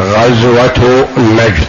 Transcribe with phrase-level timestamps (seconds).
[0.00, 1.68] غزوة نجد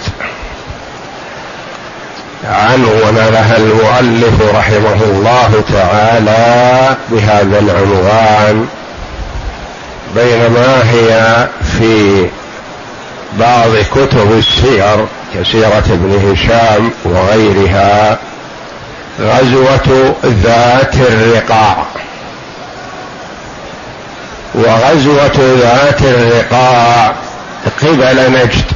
[2.44, 8.68] عنون لها المؤلف رحمه الله تعالى بهذا العنوان.
[10.16, 12.26] بينما هي في
[13.40, 18.18] بعض كتب السير كسيرة ابن هشام وغيرها
[19.20, 21.85] غزوة ذات الرقاع.
[24.55, 27.13] وغزوة ذات الرقاع
[27.81, 28.72] قبل نجد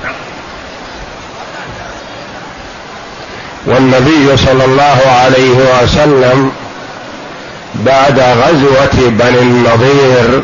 [3.66, 6.52] والنبي صلى الله عليه وسلم
[7.76, 10.42] بعد غزوة بني النضير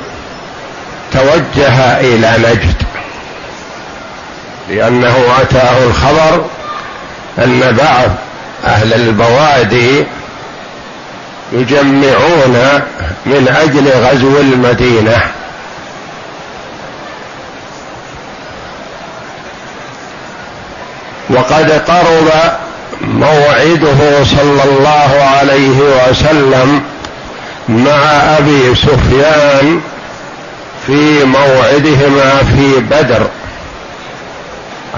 [1.14, 2.84] توجه إلى نجد
[4.70, 6.46] لأنه أتاه الخبر
[7.38, 8.09] أن بعض
[8.66, 10.06] أهل البوادي
[11.52, 12.81] يجمعون
[13.25, 15.22] من أجل غزو المدينة.
[21.30, 22.30] وقد قرب
[23.02, 26.82] موعده صلى الله عليه وسلم
[27.70, 28.02] مع
[28.38, 29.82] أبي سفيان
[30.88, 33.28] في موعدهما في بدر.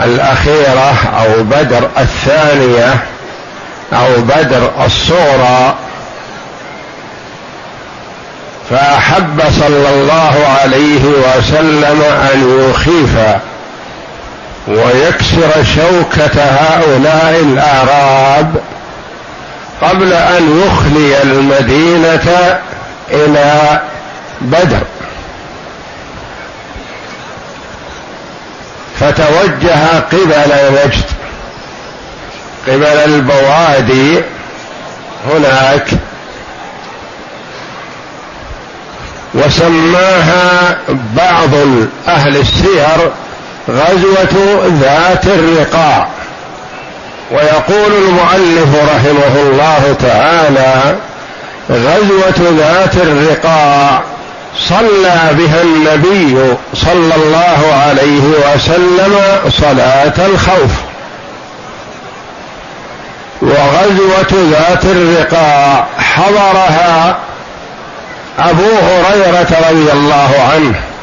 [0.04, 3.00] الأخيرة أو بدر الثانية
[3.94, 5.76] أو بدر الصغرى.
[8.70, 12.02] فأحب صلى الله عليه وسلم
[12.34, 13.18] أن يخيف.
[14.68, 18.56] ويكسر شوكة هؤلاء الأعراب
[19.82, 22.60] قبل أن يخلي المدينة
[23.12, 23.82] إلى
[24.42, 24.82] بدر.
[29.00, 30.34] فتوجه قبل
[30.72, 31.06] نجد
[32.68, 34.22] قبل البوادي
[35.28, 35.88] هناك.
[39.34, 40.78] وسماها
[41.16, 41.54] بعض
[42.08, 43.12] أهل السير
[43.70, 46.08] غزوة ذات الرقاع.
[47.32, 50.96] ويقول المؤلف رحمه الله تعالى
[51.70, 54.02] غزوة ذات الرقاع
[54.60, 60.72] صلى بها النبي صلى الله عليه وسلم صلاة الخوف.
[63.42, 67.18] وغزوة ذات الرقاع حضرها
[68.40, 70.95] أبو هريرة رضي الله عنه.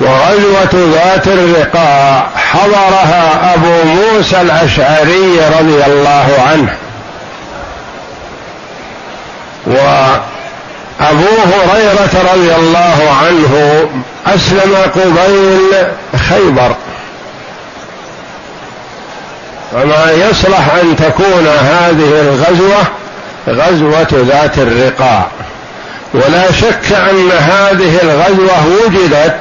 [0.00, 6.76] وغزوة ذات الرقاع حضرها أبو موسى الأشعري رضي الله عنه.
[9.66, 13.84] وأبو هريرة رضي الله عنه
[14.26, 15.86] أسلم قبيل
[16.30, 16.76] خيبر.
[19.72, 22.82] فما يصلح أن تكون هذه الغزوة
[23.48, 25.26] غزوة ذات الرقاع.
[26.14, 29.40] ولا شك أن هذه الغزوة وجدت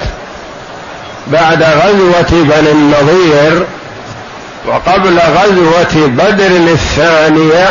[1.31, 3.65] بعد غزوة بني النضير
[4.67, 7.69] وقبل غزوة بدر الثانية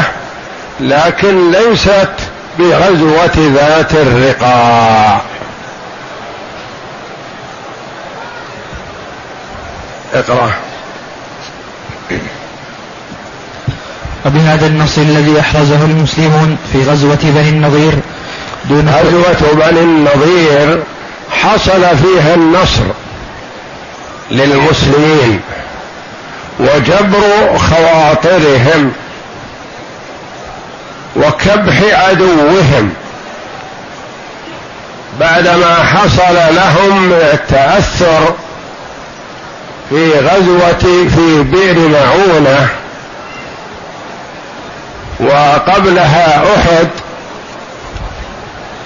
[0.81, 2.11] لكن ليست
[2.59, 5.21] بغزوة ذات الرقاع.
[10.15, 10.51] اقرأ.
[14.27, 17.93] وبهذا النص الذي أحرزه المسلمون في غزوة بني النضير
[18.65, 20.83] دون غزوة بني النضير
[21.31, 22.83] حصل فيها النصر.
[24.31, 25.41] للمسلمين
[26.61, 28.93] وجبر خواطرهم
[31.17, 32.93] وكبح عدوهم
[35.21, 38.35] بعدما حصل لهم التأثر
[39.91, 42.69] في غزوة في بئر معونة
[45.21, 46.89] وقبلها أحد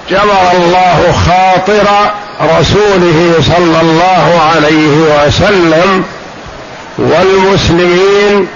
[0.09, 2.11] جبر الله خاطر
[2.41, 6.03] رسوله صلى الله عليه وسلم
[6.97, 8.47] والمسلمين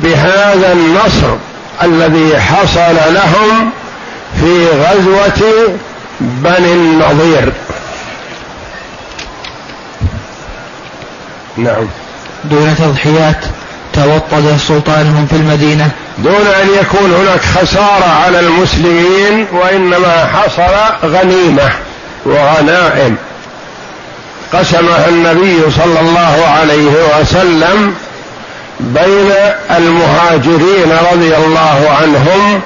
[0.00, 1.36] بهذا النصر
[1.82, 3.70] الذي حصل لهم
[4.40, 5.68] في غزوة
[6.20, 7.52] بني النضير.
[11.56, 11.86] نعم.
[12.44, 13.44] دون تضحيات
[13.94, 15.90] توطد سلطانهم في المدينة.
[16.18, 21.70] دون أن يكون هناك خسارة على المسلمين وإنما حصل غنيمة.
[22.26, 23.16] وغنائم.
[24.52, 27.94] قسمها النبي صلى الله عليه وسلم
[28.80, 29.32] بين
[29.76, 32.60] المهاجرين رضي الله عنهم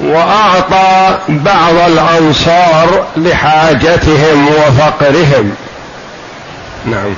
[0.00, 5.54] وأعطى بعض الأنصار لحاجتهم وفقرهم.
[6.86, 7.14] نعم.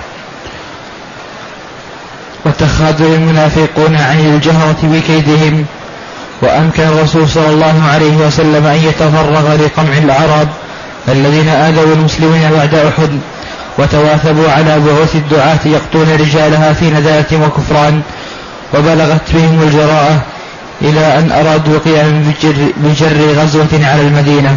[2.47, 5.65] وتخاذل المنافقون عن الجهرة بكيدهم
[6.43, 10.49] وأمكن الرسول صلى الله عليه وسلم أن يتفرغ لقمع العرب
[11.09, 13.11] الذين آذوا المسلمين بعد أحد
[13.79, 18.01] وتواثبوا على بعوث الدعاة يقتون رجالها في ندالة وكفران
[18.75, 20.23] وبلغت بهم الجراءة
[20.83, 22.33] إلى أن أرادوا قياما
[22.77, 24.57] بجر, غزوة على المدينة.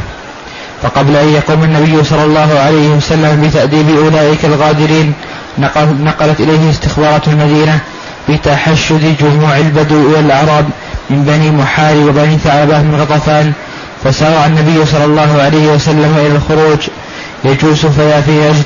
[0.84, 5.14] فقبل أن يقوم النبي صلى الله عليه وسلم بتأديب أولئك الغادرين
[6.04, 7.80] نقلت إليه استخبارات المدينة
[8.30, 10.66] بتحشد جموع البدو والأعراب
[11.10, 13.54] من بني محارب وبني ثعلبة من غطفان
[14.04, 16.80] فسارع النبي صلى الله عليه وسلم إلى الخروج.
[17.46, 18.66] يجوس فيا في يجد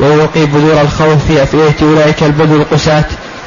[0.00, 3.04] ويلقي بذور الخوف في أفئدة أولئك البدو القساة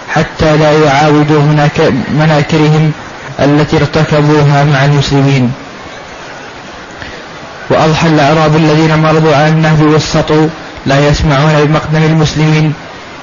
[0.10, 2.92] حتى لا يعاودوا هناك مناكرهم
[3.40, 5.52] التي ارتكبوها مع المسلمين.
[7.70, 10.48] وأضحى الأعراب الذين مرضوا على النهب والسطو
[10.86, 12.74] لا يسمعون بمقدم المسلمين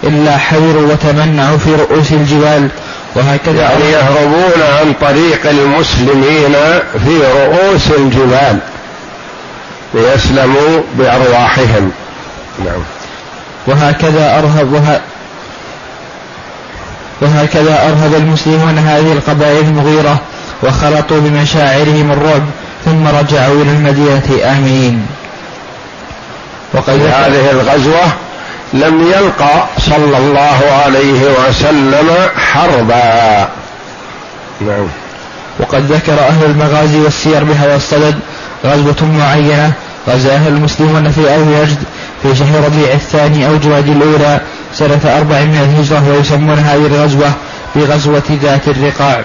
[0.04, 2.68] إلا حذروا وتمنعوا في رؤوس الجبال.
[3.16, 6.52] وهكذا يعني يهربون عن طريق المسلمين
[7.04, 8.58] في رؤوس الجبال
[9.94, 11.92] ليسلموا بأرواحهم.
[12.64, 12.82] نعم.
[13.66, 15.00] وهكذا أرهب وه...
[17.20, 20.20] وهكذا أرهب المسلمون هذه القبائل المغيرة
[20.62, 22.42] وخلطوا بمشاعرهم الرعب
[22.84, 24.52] ثم رجعوا إلى المدينة.
[24.52, 25.06] آمنين
[26.74, 28.25] وقد هذه الغزوة
[28.72, 32.10] لم يلقى صلى الله عليه وسلم
[32.52, 33.48] حربا.
[34.60, 34.88] نعم.
[35.60, 38.18] وقد ذكر أهل المغازي والسير بهذا الصدد
[38.64, 39.72] غزوة معينة
[40.08, 41.78] غزاها المسلمون في أهل يجد
[42.22, 44.40] في شهر ربيع الثاني أو جواد الأولى
[44.72, 47.32] سنة أربع من الهجرة ويسمون هذه الغزوة
[47.76, 49.20] بغزوة ذات الرقاع.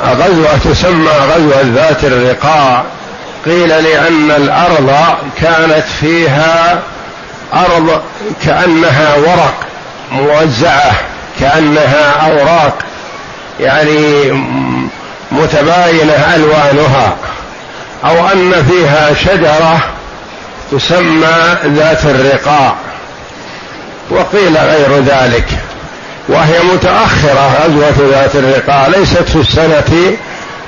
[0.00, 2.82] غزوة تسمى غزوة ذات الرقاع.
[3.46, 4.92] قيل لأن الأرض
[5.40, 6.82] كانت فيها
[7.54, 8.00] أرض
[8.44, 9.54] كأنها ورق
[10.12, 10.92] موزعة
[11.40, 12.78] كأنها أوراق
[13.60, 14.32] يعني
[15.32, 17.16] متباينة ألوانها
[18.04, 19.78] أو أن فيها شجرة
[20.72, 22.74] تسمى ذات الرقاع
[24.10, 25.48] وقيل غير ذلك
[26.28, 30.16] وهي متأخرة غزوة ذات الرقاع ليست في السنة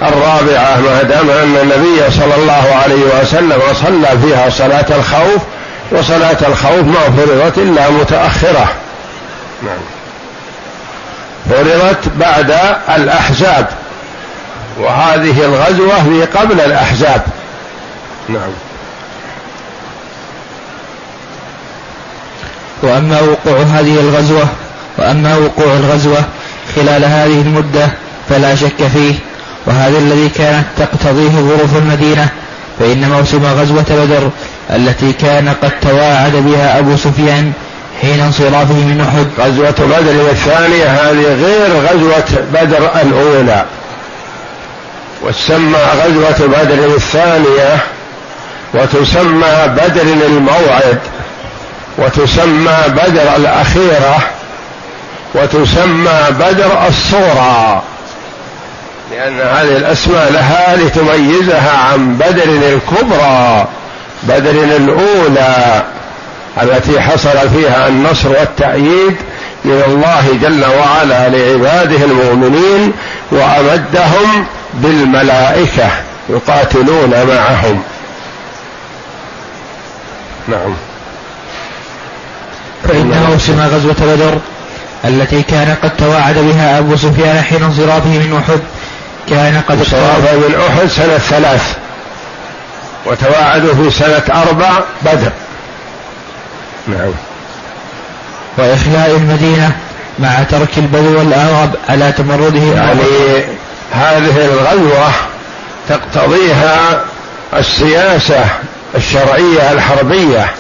[0.03, 5.43] الرابعة ما دام أن النبي صلى الله عليه وسلم صلى فيها صلاة الخوف
[5.93, 8.69] وصلاة الخوف ما فرضت إلا متأخرة.
[9.63, 9.79] نعم.
[11.51, 12.55] فرضت بعد
[12.97, 13.67] الأحزاب.
[14.81, 17.23] وهذه الغزوة في قبل الأحزاب.
[18.29, 18.51] نعم.
[22.83, 24.49] وأما وقوع هذه الغزوة
[24.99, 26.25] وأما وقوع الغزوة
[26.77, 27.89] خلال هذه المدة
[28.29, 29.15] فلا شك فيه.
[29.67, 32.29] وهذا الذي كانت تقتضيه ظروف المدينة.
[32.79, 34.31] فإن موسم غزوة بدر
[34.71, 37.53] التي كان قد تواعد بها أبو سفيان
[38.01, 39.47] حين انصرافه من أحد.
[39.47, 43.65] غزوة بدر الثانية هذه غير غزوة بدر الأولى.
[45.23, 47.79] وتسمى غزوة بدر الثانية
[48.75, 50.99] وتسمى بدر الموعد
[51.99, 54.19] وتسمى بدر الأخيرة
[55.35, 57.83] وتسمى بدر الصورة
[59.11, 63.67] لأن هذه الأسماء لها لتميزها عن بدر الكبرى
[64.23, 65.83] بدر الأولى
[66.63, 69.17] التي حصل فيها النصر والتأييد
[69.65, 72.93] من الله جل وعلا لعباده المؤمنين
[73.31, 75.91] وأمدهم بالملائكة
[76.29, 77.83] يقاتلون معهم.
[80.49, 80.75] نعم.
[82.89, 84.39] فإن موسم غزوة بدر
[85.05, 88.61] التي كان قد تواعد بها أبو سفيان حين انصرافه من أحد.
[89.31, 91.77] كان قد انصرافه من أحد سنة ثلاث
[93.07, 94.71] وتواعدوا في سنة أربع
[95.03, 95.33] بدر.
[96.87, 97.13] نعم.
[98.59, 99.73] وإخلاء المدينة
[100.19, 102.59] مع ترك البدو والأعراب على تمرده.
[102.59, 103.45] يعني
[103.93, 105.11] هذه الغزوة
[105.89, 107.01] تقتضيها
[107.57, 108.45] السياسة
[108.95, 110.51] الشرعية الحربية.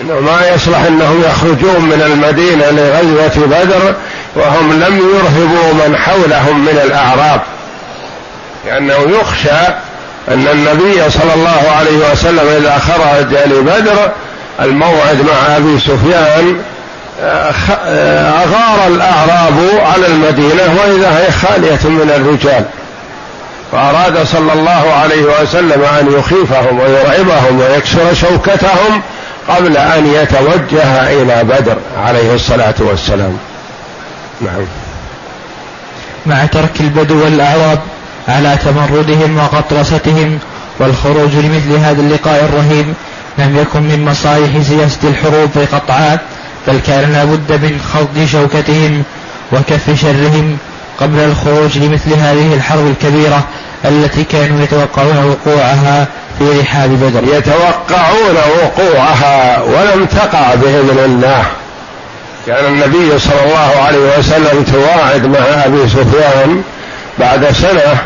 [0.00, 3.94] إنه ما يصلح أنهم يخرجون من المدينة لغزوة بدر
[4.36, 7.40] وهم لم يرهبوا من حولهم من الأعراب.
[8.66, 9.66] لأنه يخشى
[10.28, 14.10] أن النبي صلى الله عليه وسلم إذا خرج لبدر
[14.60, 16.62] الموعد مع أبي سفيان
[17.20, 19.58] أغار الأعراب
[19.92, 22.64] على المدينة وإذا هي خالية من الرجال.
[23.72, 29.02] فأراد صلى الله عليه وسلم أن يخيفهم ويرعبهم ويكسر شوكتهم
[29.48, 33.38] قبل أن يتوجه إلى بدر عليه الصلاة والسلام.
[34.40, 34.66] نعم.
[36.26, 37.78] مع ترك البدو والأعراب.
[38.28, 40.38] على تمردهم وغطرستهم
[40.78, 42.86] والخروج لمثل هذا اللقاء الرهيب
[43.38, 46.18] لم يكن من مصالح سياسة الحروب قطعا
[46.68, 49.02] بل كان لابد من خض شوكتهم
[49.52, 50.58] وكف شرهم
[51.00, 53.44] قبل الخروج لمثل هذه الحرب الكبيرة
[53.84, 56.06] التي كانوا يتوقعون وقوعها
[56.38, 57.36] في رحاب بدر.
[57.36, 61.44] يتوقعون وقوعها ولم تقع بإذن الله.
[62.46, 66.62] كان النبي صلى الله عليه وسلم تواعد مع أبي سفيان
[67.18, 67.98] بعد سنة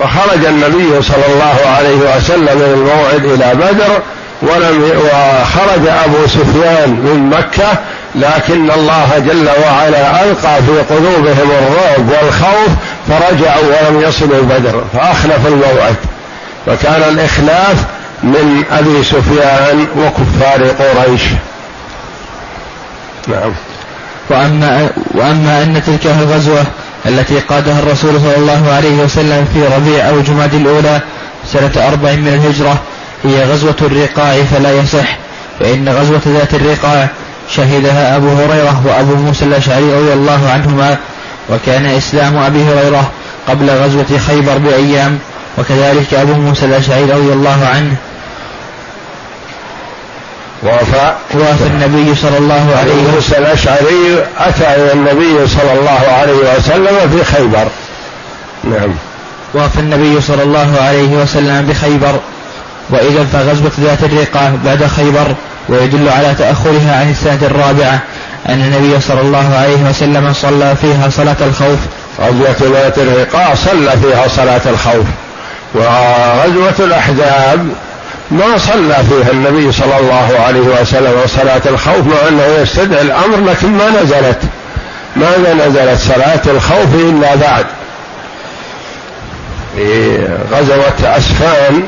[0.00, 4.02] وخرج النبي صلى الله عليه وسلم من الموعد إلى بدر
[4.42, 7.78] ولم وخرج أبو سفيان من مكة
[8.14, 12.70] لكن الله جل وعلا ألقى في قلوبهم الرعب والخوف
[13.08, 15.96] فرجعوا ولم يصلوا بدر فأخلفوا الموعد.
[16.66, 17.84] فكان الإخلاف
[18.22, 21.22] من أبي سفيان وكفار قريش.
[23.28, 23.52] نعم.
[24.30, 26.64] وأما, وأما أن تلك الغزوة
[27.08, 31.00] التي قادها الرسول صلى الله عليه وسلم في ربيع أو جماد الأولى
[31.52, 32.78] سنة أربع من الهجرة
[33.24, 35.16] هي غزوة الرقاع فلا يصح
[35.60, 37.08] فإن غزوة ذات الرقاع
[37.56, 40.96] شهدها أبو هريرة وأبو موسى الأشعري رضي الله عنهما
[41.50, 43.10] وكان إسلام أبي هريرة
[43.48, 45.18] قبل غزوة خيبر بأيام
[45.58, 47.96] وكذلك أبو موسى الأشعري رضي الله عنه
[50.62, 53.14] وافى وأفى النبي صلى الله عليه وسلم.
[53.14, 57.68] موسى الأشعري أتى إلى النبي صلى الله عليه وسلم في خيبر.
[58.64, 58.94] نعم.
[59.54, 62.20] وأفى النبي صلى الله عليه وسلم بخيبر.
[62.90, 65.34] وإذا فغزوة ذات الرقة بعد خيبر
[65.68, 68.00] ويدل على تأخرها عن السنة الرابعة
[68.48, 71.78] أن النبي صلى الله عليه وسلم صلى فيها صلاة الخوف.
[72.20, 75.06] غزوة ذات الرقاع صلى فيها صلاة الخوف.
[75.74, 77.68] وغزوة الأحزاب
[78.30, 83.68] ما صلى فيها النبي صلى الله عليه وسلم صلاة الخوف مع أنه يستدعي الأمر لكن
[83.68, 84.38] ما نزلت.
[85.16, 87.66] ماذا نزلت صلاة الخوف إلا بعد؟
[89.76, 90.18] في
[90.52, 91.82] غزوة أسفان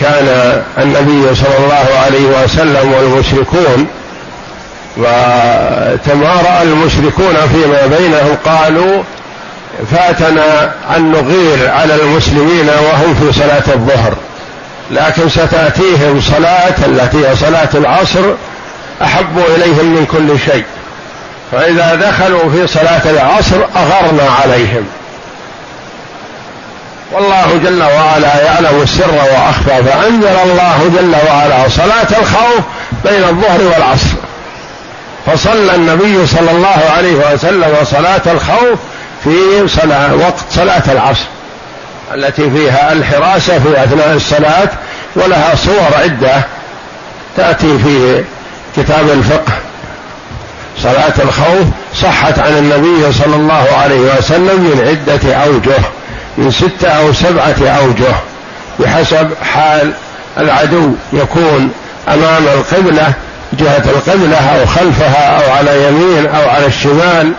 [0.00, 3.86] كان النبي صلى الله عليه وسلم والمشركون
[4.96, 9.02] وتمارأ المشركون فيما بينهم قالوا
[9.90, 14.14] فاتنا أن نغير على المسلمين وهم في صلاة الظهر.
[14.90, 18.22] لكن ستأتيهم صلاة التي هي صلاة العصر
[19.02, 20.64] أحب إليهم من كل شيء.
[21.52, 24.86] فإذا دخلوا في صلاة العصر أغرنا عليهم.
[27.12, 32.60] والله جل وعلا يعلم السر وأخفى فأنزل الله جل وعلا صلاة الخوف
[33.04, 34.16] بين الظهر والعصر.
[35.26, 38.78] فصلى النبي صلى الله عليه وسلم صلاة الخوف
[39.24, 41.26] في صلاة وقت صلاة العصر.
[42.14, 44.68] التي فيها الحراسة في أثناء الصلاة
[45.16, 46.42] ولها صور عدة
[47.36, 48.24] تأتي في
[48.76, 49.52] كتاب الفقه.
[50.82, 55.78] صلاة الخوف صحت عن النبي صلى الله عليه وسلم من عدة أوجه
[56.38, 58.14] من ستة أو سبعة أوجه
[58.80, 59.92] بحسب حال
[60.38, 61.70] العدو يكون
[62.08, 63.12] أمام القبلة
[63.52, 67.32] جهة القبلة أو خلفها أو على يمين أو على الشمال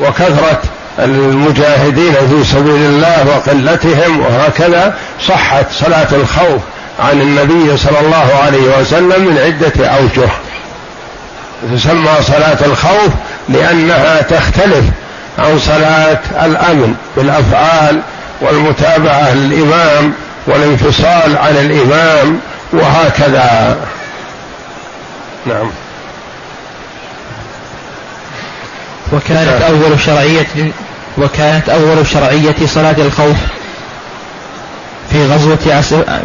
[0.00, 0.60] وكثرة
[0.98, 4.94] المجاهدين في سبيل الله وقلتهم وهكذا
[5.28, 6.60] صحت صلاة الخوف
[7.00, 10.30] عن النبي صلى الله عليه وسلم من عدة أوجه.
[11.74, 13.10] تسمى صلاة الخوف
[13.48, 14.84] لأنها تختلف
[15.38, 18.00] عن صلاة الأمن بالأفعال
[18.40, 20.12] والمتابعة للإمام
[20.46, 22.40] والانفصال عن الإمام
[22.72, 23.76] وهكذا.
[25.46, 25.70] نعم.
[29.12, 30.46] وكانت أول شرعية
[31.18, 33.36] وكانت أول شرعية صلاة الخوف
[35.10, 35.80] في غزوة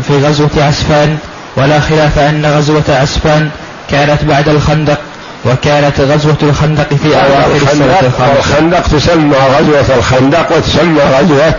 [0.07, 1.17] في غزوة عسفان
[1.57, 3.49] ولا خلاف أن غزوة عسفان
[3.91, 4.97] كانت بعد الخندق
[5.45, 8.39] وكانت غزوة الخندق في أواخر السنة الخامسة.
[8.39, 11.53] الخندق تسمى غزوة الخندق وتسمى غزوة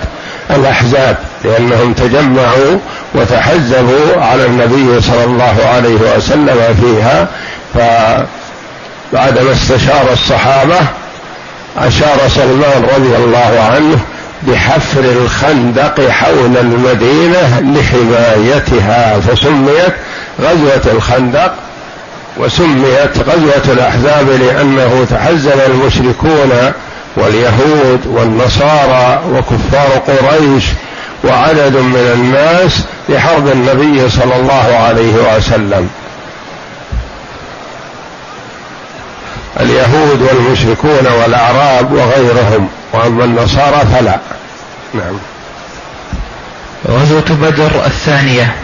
[0.51, 2.79] الأحزاب لأنهم تجمعوا
[3.15, 7.27] وتحزبوا على النبي صلى الله عليه وسلم فيها
[7.75, 10.77] فبعدما استشار الصحابة
[11.79, 13.99] أشار سلمان رضي الله عنه
[14.43, 19.95] بحفر الخندق حول المدينة لحمايتها فسميت
[20.41, 21.55] غزوة الخندق
[22.37, 26.73] وسميت غزوة الأحزاب لأنه تحزب المشركون
[27.17, 30.65] واليهود والنصارى وكفار قريش
[31.25, 35.89] وعدد من الناس لحرب النبي صلى الله عليه وسلم.
[39.61, 44.19] اليهود والمشركون والأعراب وغيرهم وأما النصارى فلا.
[44.95, 45.19] نعم.
[46.89, 48.55] غزوة بدر الثانية.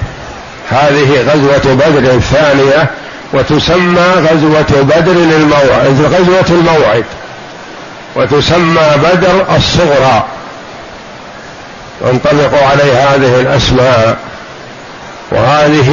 [0.71, 2.91] هذه غزوة بدر الثانية
[3.33, 7.05] وتسمى غزوة بدر الموعد غزوة الموعد.
[8.17, 10.25] وتسمى بدر الصغرى.
[12.05, 14.17] ينطبق عليه هذه الأسماء.
[15.33, 15.93] وهذه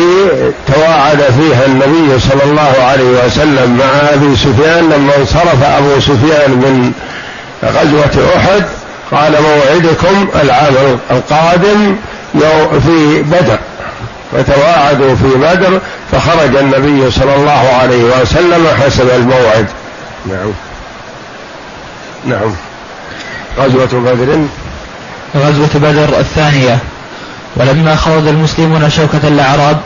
[0.74, 6.92] تواعد فيها النبي صلى الله عليه وسلم مع أبي سفيان لما انصرف أبو سفيان من
[7.64, 8.64] غزوة أحد.
[9.12, 11.96] قال موعدكم العام القادم
[12.86, 13.60] في بدر.
[14.32, 15.80] فتواعدوا في بدر
[16.12, 19.66] فخرج النبي صلى الله عليه وسلم حسب الموعد.
[20.26, 20.52] نعم.
[22.26, 22.56] نعم.
[23.58, 24.40] غزوة بدر.
[25.36, 26.80] غزوة بدر الثانية.
[27.56, 29.78] ولما خوض المسلمون شوكة الأعراب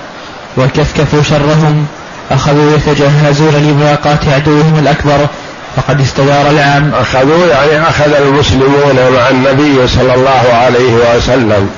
[0.58, 1.86] وكثكفوا شرهم
[2.32, 5.28] أخذوا يتجهزون لملاقاة عدوهم الأكبر
[5.76, 6.92] فقد استدار العام.
[6.94, 11.70] أخذوا يعني أخذ المسلمون مع النبي صلى الله عليه وسلم.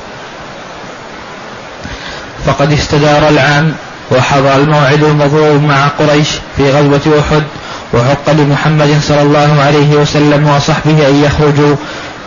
[2.45, 3.73] فقد استدار العام
[4.11, 7.43] وحضر الموعد المضروب مع قريش في غزوة أحد
[7.93, 11.75] وحق لمحمد صلى الله عليه وسلم وصحبه أن يخرجوا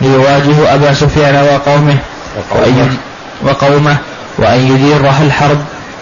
[0.01, 1.97] ليواجهوا أبا سفيان وقومه.
[2.51, 2.97] وأن
[3.41, 3.97] وقومه
[4.37, 5.57] وأن يديرها الحرب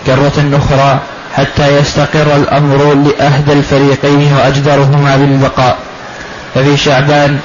[0.06, 1.00] كرة أخرى
[1.36, 5.78] حتى يستقر الأمر لأهدى الفريقين وأجدرهما بالبقاء.
[6.56, 7.40] ففي شعبان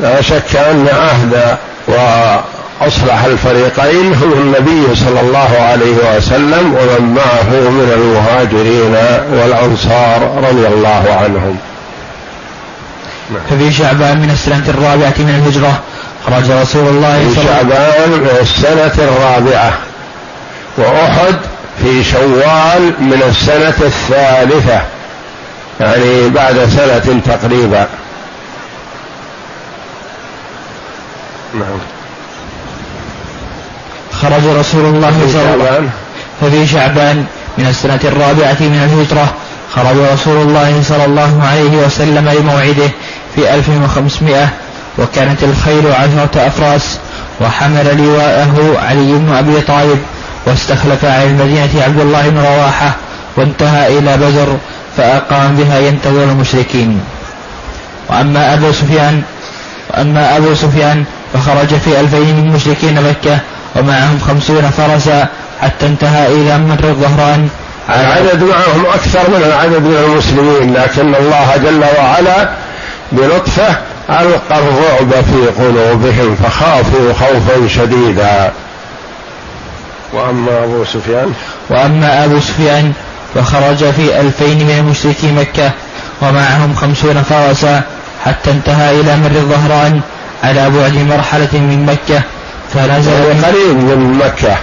[0.00, 1.56] لا شك أن أهدى
[1.88, 8.94] وأصلح الفريقين هو النبي صلى الله عليه وسلم ومن معه من المهاجرين
[9.32, 11.56] والأنصار رضي الله عنهم.
[13.50, 15.80] ففي شعبان من السنة الرابعة من الهجرة
[16.26, 19.72] خرج رسول الله صلى الله عليه وسلم في شعبان السنة الرابعة
[20.76, 21.34] وأحد
[21.82, 24.80] في شوال من السنة الثالثة
[25.80, 27.86] يعني بعد سنة تقريبا.
[31.54, 31.78] نعم.
[34.22, 35.90] خرج رسول الله صلى الله عليه وسلم.
[36.40, 37.24] ففي شعبان
[37.58, 39.34] من السنة الرابعة من الهجرة.
[39.74, 42.90] خرج رسول الله صلى الله عليه وسلم لموعده
[43.34, 44.48] في ألف وخمسمائة
[44.98, 46.98] وكانت الخيل عشرة أفراس
[47.40, 49.98] وحمل لواءه علي بن أبي طالب
[50.46, 52.92] واستخلف على المدينة عبد الله بن رواحة
[53.36, 54.56] وانتهى إلى بدر
[54.96, 57.00] فأقام بها ينتظر المشركين.
[58.10, 59.22] وأما أبو سفيان
[59.90, 61.04] وأما أبو سفيان
[61.34, 63.38] فخرج في ألفين من مشركين مكة
[63.76, 65.28] ومعهم خمسون فرسا
[65.62, 67.48] حتى انتهى إلى مر الظهران.
[67.88, 72.50] العدد معهم أكثر من العدد من المسلمين لكن الله جل وعلا
[73.12, 73.76] بلطفه
[74.10, 78.52] ألقى الرعب في قلوبهم فخافوا خوفا شديدا؟
[80.12, 81.32] وأما أبو سفيان؟
[81.70, 82.92] وأما أبو سفيان
[83.34, 85.70] فخرج في ألفين من مشركي مكة
[86.22, 87.82] ومعهم خمسون فرسا
[88.24, 90.00] حتى انتهى إلى مر الظهران
[90.44, 92.22] على بعد مرحلة من مكة
[92.74, 94.56] فنزل قريب من مكة.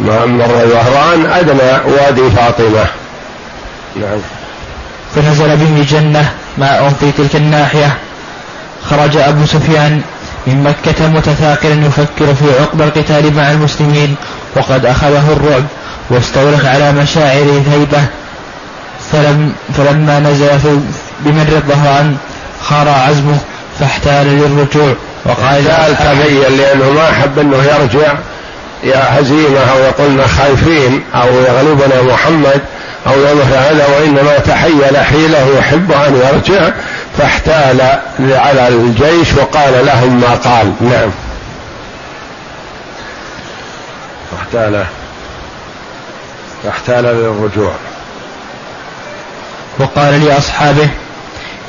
[0.00, 2.86] مر الظهران أدنى وادي فاطمة.
[3.96, 4.20] نعم.
[5.14, 7.96] فنزل به جنة ماء في تلك الناحية.
[8.90, 10.00] خرج أبو سفيان
[10.46, 14.14] من مكة متثاقلا يفكر في عقب القتال مع المسلمين
[14.56, 15.64] وقد أخذه الرعب
[16.10, 18.04] واستولت على مشاعر الهيبة
[19.12, 20.78] فلم فلما نزل في
[21.20, 22.16] بمر الظهران
[22.62, 23.38] خار عزمه
[23.80, 25.64] فاحتال للرجوع وقال
[25.98, 28.14] تبين لأنه ما أحب أنه يرجع.
[28.84, 32.60] يا هزيمة أو يقولنا خايفين أو يغلبنا محمد
[33.06, 36.70] أو يظهر هذا وإنما تحيل حيله يحب أن يرجع
[37.18, 37.80] فاحتال
[38.20, 40.72] على الجيش وقال لهم ما قال.
[40.80, 41.10] نعم.
[44.30, 44.84] فاحتال
[46.64, 47.72] فاحتال للرجوع.
[49.78, 50.88] وقال لأصحابه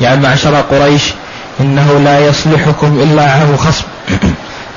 [0.01, 1.13] يا معشر قريش
[1.59, 3.85] إنه لا يصلحكم إلا عام خصم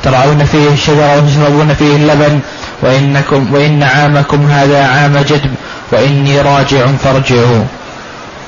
[0.05, 2.41] ترعون فيه الشجر وتشربون فيه اللبن
[2.83, 5.55] وإنكم وإن عامكم هذا عام جدب
[5.93, 7.65] وإني راجع فارجعوا.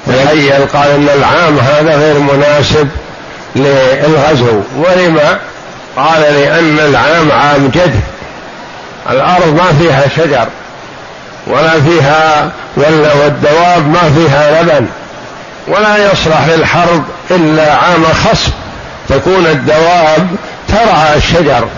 [0.06, 2.88] تخيل قال إن العام هذا غير مناسب
[3.56, 4.60] للغزو.
[4.76, 5.38] ولما
[5.96, 8.00] قال لأن العام عام جد
[9.10, 10.48] الأرض ما فيها شجر
[11.46, 14.86] ولا فيها والدواب ما فيها لبن
[15.68, 18.52] ولا يصلح للحرب إلا عام خصب.
[19.08, 20.28] تكون الدواب
[20.68, 21.68] ترعى الشجر.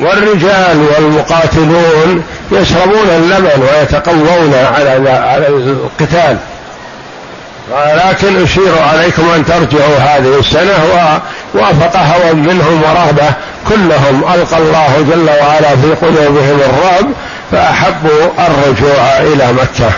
[0.00, 6.36] والرجال والمقاتلون يشربون اللبن ويتقوون على على القتال.
[7.70, 10.74] ولكن أشير عليكم أن ترجعوا هذه السنة
[11.54, 13.32] ووافق هوى منهم ورغبة
[13.68, 14.24] كلهم.
[14.34, 17.06] ألقى الله جل وعلا في قلوبهم الرعب
[17.52, 19.90] فأحبوا الرجوع إلى مكة.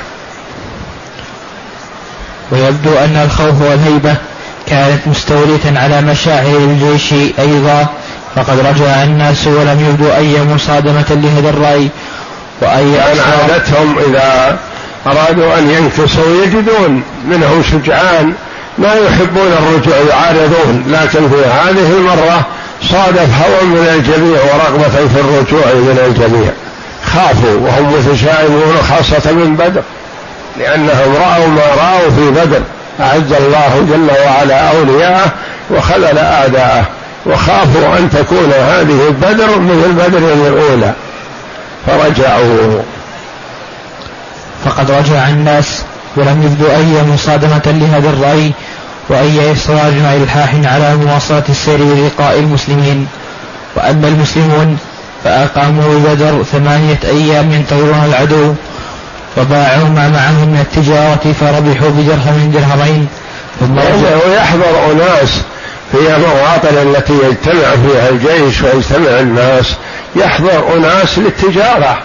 [2.53, 4.15] ويبدو أن الخوف والهيبة
[4.67, 7.87] كانت مستولية على مشاعر الجيش أيضا.
[8.39, 11.89] فقد رجع الناس ولم يبدوا أي مصادمة لهذا الرأي
[12.63, 14.59] وأي يعني عادتهم إذا
[15.07, 18.33] أرادوا أن ينكسوا يجدون منهم شجعان
[18.79, 20.85] ما يحبون الرجوع يعارضون.
[20.89, 22.47] لكن في هذه المرة
[22.83, 26.51] صادف هوى من الجميع ورغبة في الرجوع من الجميع.
[27.05, 29.83] خافوا وهم متشائمون خاصة من بدر
[30.59, 32.63] لأنهم رأوا ما رأوا في بدر.
[33.01, 35.33] أعز الله جل وعلا أولياءه
[35.71, 36.85] وخذل أعداءه
[37.27, 40.93] وخافوا أن تكون هذه بدر مثل بدر الأولى.
[41.87, 42.83] فرجعوا.
[44.65, 45.83] فقد رجع الناس
[46.17, 48.53] ولم يبدوا أي مصادمة لهذا الرأي
[49.09, 53.07] وأي إصرار وإلحاح على مواصلة السير بلقاء المسلمين.
[53.77, 54.79] وأما المسلمون
[55.25, 58.55] فأقاموا بدر ثمانية أيام ينتظرون العدو
[59.37, 63.09] وباعوا ما معهم من التجارة فربحوا بدرهم درهمين
[63.61, 65.43] ثم ويحضر أناس
[65.93, 69.67] في المواطن التي يجتمع فيها الجيش ويجتمع الناس
[70.17, 71.99] يحضر أناس للتجارة.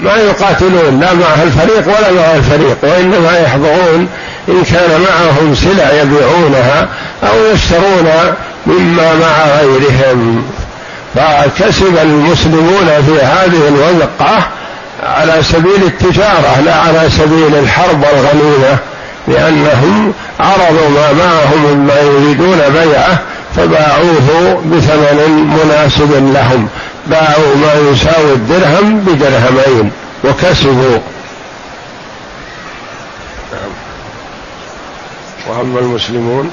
[0.00, 4.08] ما يقاتلون لا مع الفريق ولا مع الفريق وإنما يحضرون
[4.48, 6.88] إن كان معهم سلع يبيعونها
[7.22, 8.10] أو يشترون
[8.66, 10.44] مما مع غيرهم.
[11.14, 14.48] فكسب المسلمون في هذه الوقعة
[15.02, 18.78] على سبيل التجارة لا على سبيل الحرب والغنيمة
[19.28, 23.18] لأنهم عرضوا ما معهم مما يريدون بيعه
[23.56, 26.68] فباعوه بثمن مناسب لهم.
[27.06, 29.90] باعوا ما يساوي الدرهم بدرهمين
[30.24, 30.98] وكسبوا.
[35.48, 36.50] وأما المسلمون؟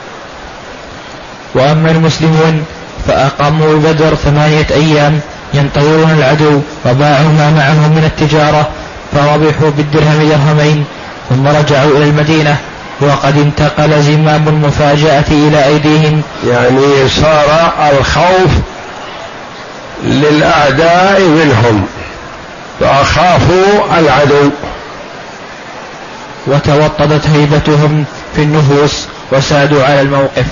[1.56, 2.66] وأما المسلمون
[3.08, 5.20] فأقاموا بدر ثمانية أيام
[5.54, 8.70] ينتظرون العدو وباعوا ما معهم من التجارة
[9.14, 10.86] فربحوا بالدرهم درهمين
[11.34, 12.58] ثم رجعوا إلى المدينة
[13.02, 16.22] وقد انتقل زمام المفاجأة إلى أيديهم.
[16.48, 18.52] يعني صار الخوف
[20.04, 21.86] للأعداء منهم
[22.80, 24.50] فأخافوا العدو.
[26.48, 30.46] وتوطدت هيبتهم في النفوس وسادوا على الموقف.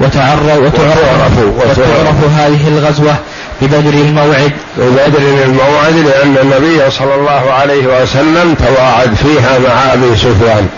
[0.00, 3.14] وتعرف وتعرف, وتعرف هذه الغزوة.
[3.62, 4.52] ببدر الموعد.
[4.76, 10.68] ببدر الموعد لأن النبي صلى الله عليه وسلم تواعد فيها مع أبي سفيان.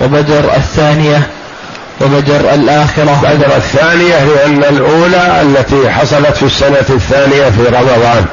[0.00, 1.30] وبدر الثانية
[2.00, 3.20] وبدر الآخرة.
[3.22, 8.26] بدر الثانية لأن الأولى التي حصلت في السنة الثانية في رمضان.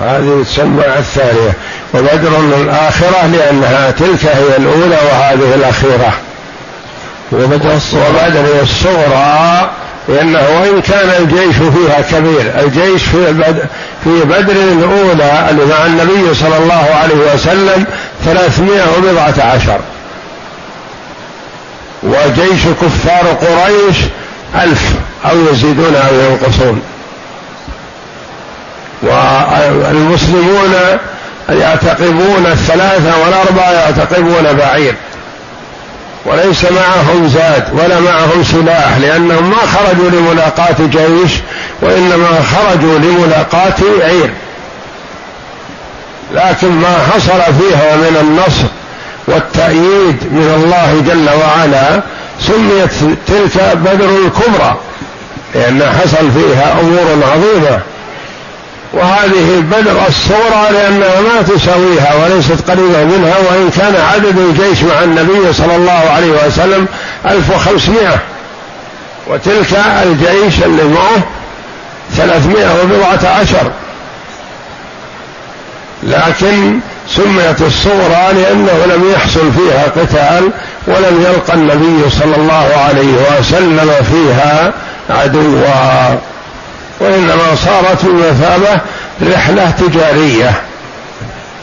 [0.00, 1.52] هذه تسمى الثانية.
[1.94, 6.12] وبدر الآخرة لأنها تلك هي الأولى وهذه الأخيرة.
[7.32, 8.04] وبدر الصغرى.
[8.26, 9.70] وبدر الصغرى
[10.08, 13.34] لأنه وإن كان الجيش فيها كبير الجيش في
[14.04, 17.84] في بدر الأولى اللي مع النبي صلى الله عليه وسلم
[18.24, 19.80] ثلاثمائة وبضعة عشر.
[22.02, 23.96] وجيش كفار قريش
[24.62, 24.92] ألف
[25.30, 26.82] أو يزيدون أو ينقصون.
[29.02, 30.74] والمسلمون
[31.48, 34.94] يعتقبون الثلاثة والأربعة يعتقبون بعير.
[36.26, 41.32] وليس معهم زاد ولا معهم سلاح لأنهم ما خرجوا لملاقاة جيش
[41.82, 44.30] وإنما خرجوا لملاقاة عير.
[46.34, 48.64] لكن ما حصل فيها من النصر
[49.26, 52.02] والتأييد من الله جل وعلا
[52.40, 54.76] سميت تلك بدر الكبرى
[55.54, 57.80] لأن حصل فيها أمور عظيمة.
[58.94, 65.52] وهذه بدر الصورة لأنها ما تساويها وليست قريبة منها وإن كان عدد الجيش مع النبي
[65.52, 66.86] صلى الله عليه وسلم
[67.26, 68.18] ألف وخمسمائة.
[69.26, 71.22] وتلك الجيش اللي معه
[72.16, 73.70] ثلاثمائة وبضعة عشر.
[76.02, 76.78] لكن
[77.08, 80.50] سميت الصغرى لأنه لم يحصل فيها قتال
[80.86, 84.72] ولم يلقى النبي صلى الله عليه وسلم فيها
[85.10, 86.33] عدوا.
[87.04, 88.80] وإنما صارت بمثابة
[89.34, 90.52] رحلة تجارية.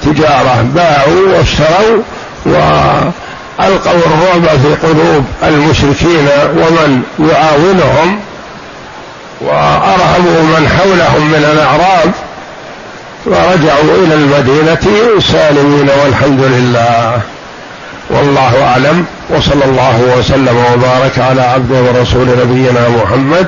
[0.04, 2.02] تجارة باعوا واشتروا
[2.46, 6.28] وألقوا الرعب في قلوب المشركين
[6.58, 8.20] ومن يعاونهم
[9.42, 12.12] وأرهبوا من حولهم من الأعراب
[13.26, 17.22] ورجعوا إلى المدينة سالمين والحمد لله.
[18.10, 23.48] والله أعلم وصلى الله وسلم وبارك على عبده ورسول نبينا محمد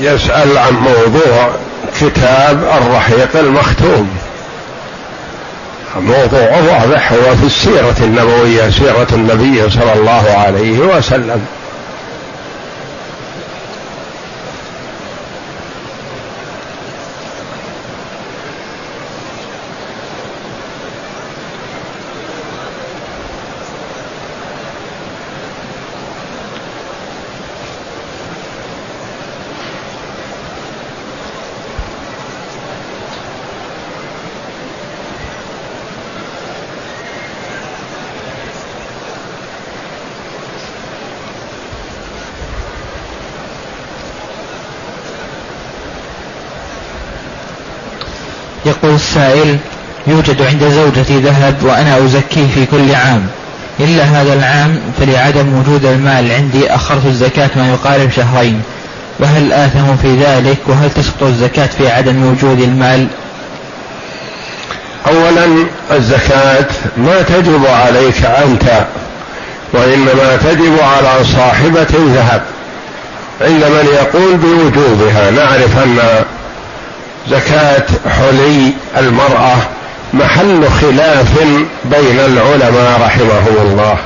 [0.00, 1.50] يسأل عن موضوع
[2.00, 4.10] كتاب الرحيق المختوم.
[5.96, 11.46] موضوعه واضح هو في السيرة النبوية سيرة النبي صلى الله عليه وسلم.
[48.82, 49.56] يقول السائل
[50.06, 53.26] يوجد عند زوجتي ذهب وأنا أزكيه في كل عام.
[53.80, 58.62] إلا هذا العام فلعدم وجود المال عندي أخرت الزكاة ما يقارب شهرين.
[59.18, 63.06] وهل آثم في ذلك؟ وهل تسقط الزكاة في عدم وجود المال؟
[65.06, 65.46] أولا
[65.92, 66.66] الزكاة
[66.96, 68.86] ما تجب عليك أنت
[69.72, 72.42] وإنما تجب على صاحبة الذهب.
[73.40, 75.98] عند من يقول بوجوبها نعرف أن
[77.28, 77.86] زكاة
[78.18, 79.56] حلي المرأة
[80.12, 81.38] محل خلاف
[81.84, 83.96] بين العلماء رحمهم الله.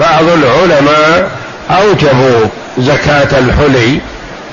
[0.00, 1.30] بعض العلماء
[1.70, 2.46] أوجبوا
[2.78, 4.00] زكاة الحلي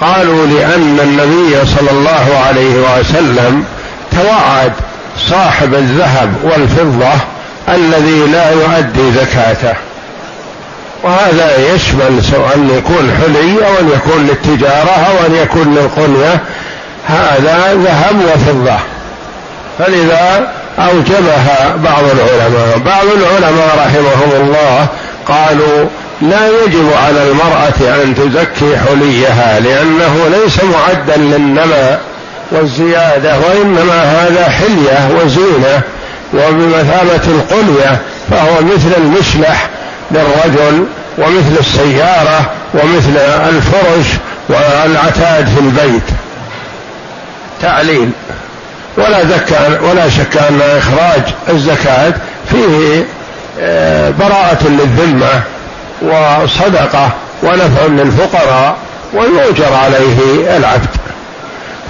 [0.02, 3.64] قالوا لأن النبي صلى الله عليه وسلم
[4.12, 4.72] توعد
[5.30, 7.14] صاحب الذهب والفضة
[7.70, 9.74] الذي لا يؤدي زكاته.
[11.04, 16.42] وهذا يشمل سواء أن يكون حلي أو أن يكون للتجارة أو أن يكون للقنية
[17.08, 18.78] هذا ذهب وفضة.
[19.80, 20.48] فلذا
[20.80, 22.78] أوجبها بعض العلماء.
[22.86, 24.88] بعض العلماء رحمهم الله
[25.28, 25.90] قالوا
[26.22, 32.02] لا يجب على المرأة أن تزكي حليها لأنه ليس معدا للنماء
[32.52, 35.82] والزيادة وإنما هذا حلية وزينة
[36.34, 39.70] وبمثابة القلية فهو مثل المشلح
[40.12, 40.86] للرجل
[41.18, 43.18] ومثل السيارة ومثل
[43.50, 44.08] الفرش
[44.50, 46.04] والعتاد في البيت.
[47.62, 48.10] تعليل.
[48.98, 52.14] ولا ذكى ولا شك أن إخراج الزكاة
[52.52, 53.06] فيه
[53.62, 55.42] آه، براءة للذمة
[56.02, 57.10] وصدقة
[57.44, 58.76] ونفع للفقراء
[59.14, 60.90] ويؤجر عليه العبد.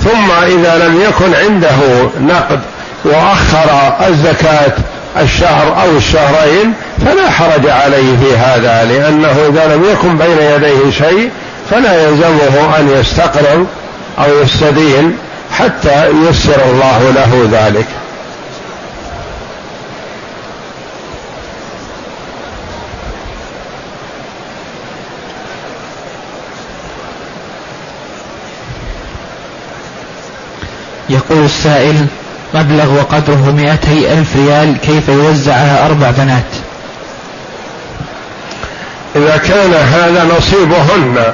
[0.04, 2.60] ثم إذا لم يكن عنده نقد
[3.06, 4.74] وأخر الزكاة
[5.22, 6.74] الشهر أو الشهرين
[7.06, 11.30] فلا حرج عليه في هذا لأنه إذا لم يكن بين يديه شيء
[11.72, 13.68] فلا يلزمه أن يستقرض
[14.20, 15.18] أو يستدين.
[15.52, 17.88] حتى ييسر الله له ذلك.
[31.10, 32.08] يقول السائل
[32.54, 36.44] مبلغ وقدره مئتي ألف ريال كيف يوزع على أربع بنات؟
[39.16, 41.34] إذا كان هذا نصيبهن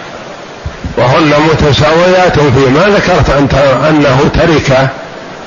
[0.97, 3.53] وهن متساويات فيما ذكرت أنت
[3.89, 4.87] أنه تركة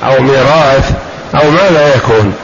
[0.04, 0.90] أو ميراث
[1.34, 2.34] أو ماذا يكون.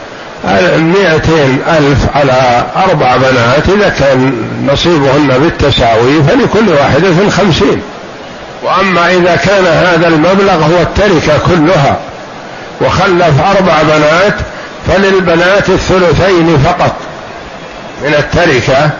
[0.78, 4.32] مئتين ألف على أربع بنات إذا كان
[4.72, 7.82] نصيبهن بالتساوي فلكل واحدة خمسين
[8.62, 11.96] وأما إذا كان هذا المبلغ هو التركة كلها
[12.80, 14.34] وخلف أربع بنات
[14.86, 16.94] فللبنات الثلثين فقط
[18.02, 18.90] من التركة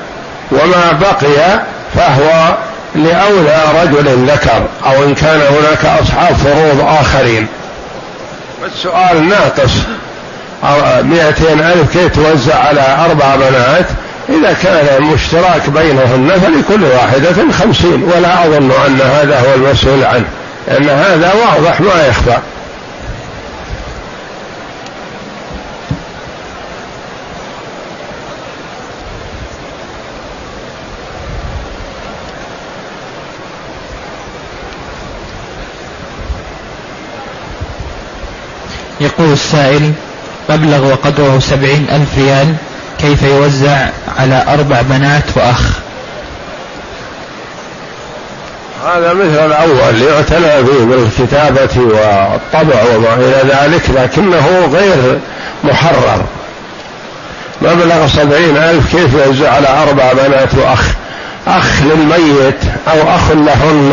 [0.53, 1.61] وما بقي
[1.97, 2.55] فهو
[2.97, 7.47] لأولى رجل ذكر أو إن كان هناك أصحاب فروض آخرين.
[8.67, 9.73] السؤال ناقص.
[11.03, 13.87] مئتين ألف كيف توزع على أربع بنات؟
[14.29, 20.25] إذا كان مشتراك بينهن فلكل واحدة خمسين ولا أظن أن هذا هو المسؤول عنه
[20.69, 22.39] لأن هذا واضح ما يخفى.
[39.07, 39.93] يقول السائل
[40.51, 42.55] مبلغ وقدره سبعين ألف ريال
[42.99, 43.89] كيف يوزع
[44.19, 45.71] على أربع بنات وأخ؟
[48.87, 55.19] هذا مثل الأول يعتنى به بالكتابة والطبع وما إلى ذلك لكنه غير
[55.65, 56.25] محرر.
[57.63, 60.85] مبلغ سبعين ألف كيف يوزع على أربع بنات وأخ؟
[61.47, 63.93] أخ للميت أو أخ لهن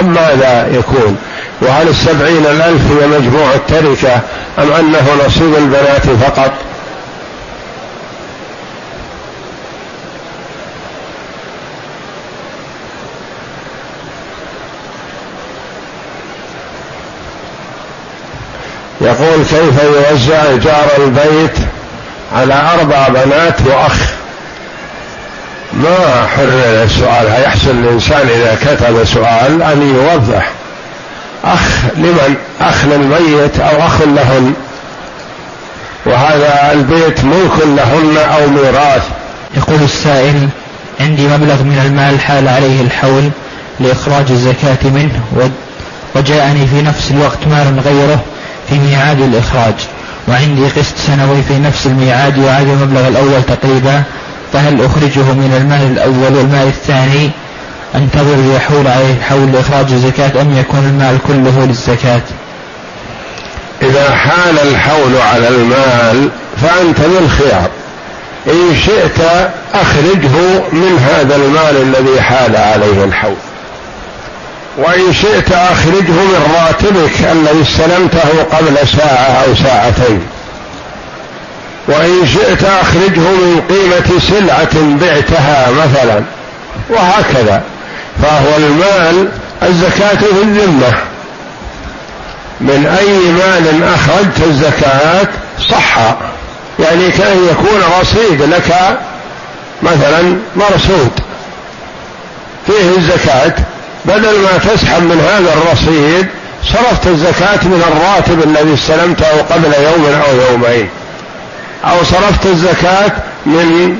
[0.00, 1.16] أم ماذا يكون؟
[1.60, 4.20] وهل السبعين الألف هي مجموع التركة
[4.58, 6.52] أم أنه نصيب البنات فقط؟
[19.00, 21.58] يقول كيف يوزع جار البيت
[22.32, 24.23] على أربع بنات وأخ؟
[25.82, 30.50] ما حرر السؤال؟ هيحسن الإنسان إذا كتب سؤال أن يوضح.
[31.44, 34.52] أخ لمن؟ أخ للميت أو أخ لهن.
[36.06, 39.02] وهذا البيت ملك لهن أو ميراث.
[39.56, 40.48] يقول السائل
[41.00, 43.30] عندي مبلغ من المال حال عليه الحول
[43.80, 45.50] لإخراج الزكاة منه
[46.14, 48.20] وجاءني في نفس الوقت مال غيره
[48.68, 49.74] في ميعاد الإخراج.
[50.28, 54.02] وعندي قسط سنوي في نفس الميعاد وعاد المبلغ الأول تقريبا
[54.54, 57.30] فهل أخرجه من المال الأول والمال الثاني
[57.94, 62.22] أنتظر يحول عليه الحول لإخراج الزكاة أم يكون المال كله للزكاة؟
[63.82, 66.28] إذا حال الحول على المال
[66.62, 67.70] فأنت بالخيار
[68.46, 70.36] إن شئت أخرجه
[70.72, 73.36] من هذا المال الذي حال عليه الحول.
[74.78, 80.33] وإن شئت أخرجه من راتبك الذي استلمته قبل ساعة أو ساعتين.
[81.88, 86.22] وإن شئت أخرجه من قيمة سلعة بعتها مثلا.
[86.90, 87.62] وهكذا.
[88.22, 89.28] فهو المال
[89.62, 90.92] الزكاة في الذمة.
[92.60, 95.28] من أي مال أخرجت الزكاة
[95.70, 95.96] صح
[96.78, 98.98] يعني كأن يكون رصيد لك
[99.82, 101.10] مثلا مرصود.
[102.66, 103.54] فيه الزكاة.
[104.04, 106.26] بدل ما تسحب من هذا الرصيد
[106.72, 110.88] صرفت الزكاة من الراتب الذي استلمته قبل يوم أو يومين.
[111.84, 113.12] أو صرفت الزكاة
[113.46, 113.98] من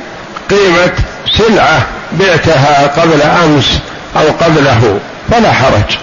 [0.50, 0.92] قيمة
[1.38, 3.78] سلعة بعتها قبل أمس
[4.16, 4.98] أو قبله
[5.30, 5.98] فلا حرج.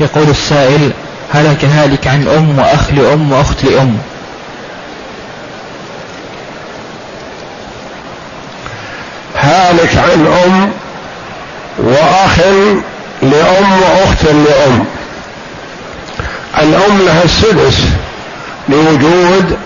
[0.00, 0.92] يقول السائل
[1.32, 3.98] هلك هالك عن أم وأخ لأم وأخت لأم؟
[9.40, 10.70] هالك عن أم
[11.78, 12.38] وأخ
[13.22, 14.84] لأم وأخت لأم.
[16.58, 17.80] الأم لها السدس
[18.68, 19.56] لوجود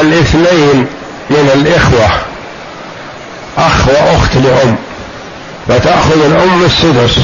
[0.00, 0.86] الاثنين
[1.30, 2.08] من الإخوة
[3.58, 4.76] أخ وأخت لأم.
[5.68, 7.18] فتأخذ الأم السدس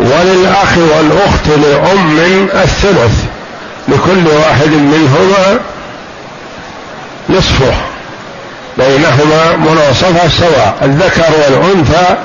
[0.00, 3.24] وللأخ والأخت لأم الثلث
[3.88, 5.60] لكل واحد منهما
[7.28, 7.91] نصفه.
[8.78, 12.16] بينهما مناصفة سواء الذكر والأنثى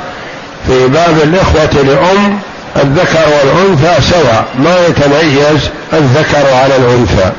[0.67, 2.39] في باب الإخوة لأم
[2.75, 7.31] الذكر والأنثى سواء ما يتميز الذكر على الأنثى.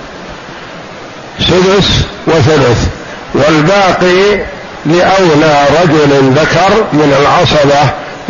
[1.40, 1.88] سدس
[2.26, 2.86] وثلث.
[3.34, 4.40] والباقي
[4.86, 7.82] لأولى رجل ذكر من العصبة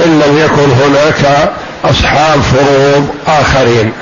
[0.05, 1.51] إن لم يكن هناك
[1.85, 3.93] أصحاب فروض آخرين.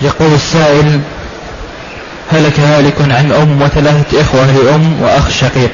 [0.00, 1.00] يقول السائل
[2.32, 5.70] هلك هالك عن أم وثلاثة إخوة لأم وأخ شقيق.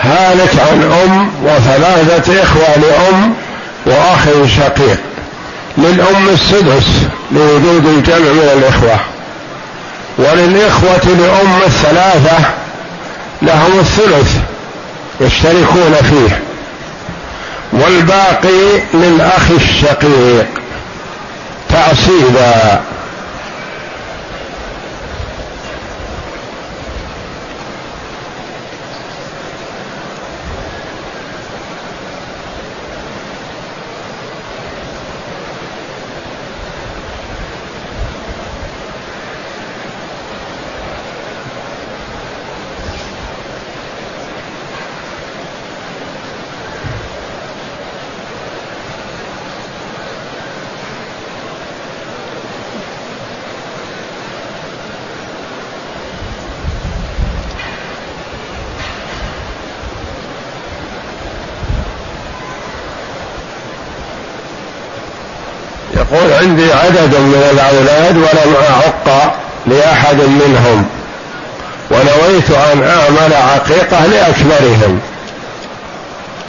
[0.00, 3.34] هالك عن أم وثلاثة إخوة لأم
[3.86, 4.24] وأخ
[4.56, 4.98] شقيق.
[5.78, 6.86] للأم السدس
[7.32, 9.00] لوجود الجمع من الإخوة.
[10.18, 12.38] وللإخوة لأم الثلاثة
[13.42, 14.36] لهم الثلث
[15.20, 16.49] يشتركون فيه.
[17.72, 20.46] والباقي للأخ الشقيق
[21.68, 22.80] تعصيبا
[66.12, 69.34] يقول عندي عدد من الأولاد ولم أعق
[69.66, 70.86] لأحد منهم.
[71.90, 75.00] ونويت أن أعمل عقيقة لأكبرهم.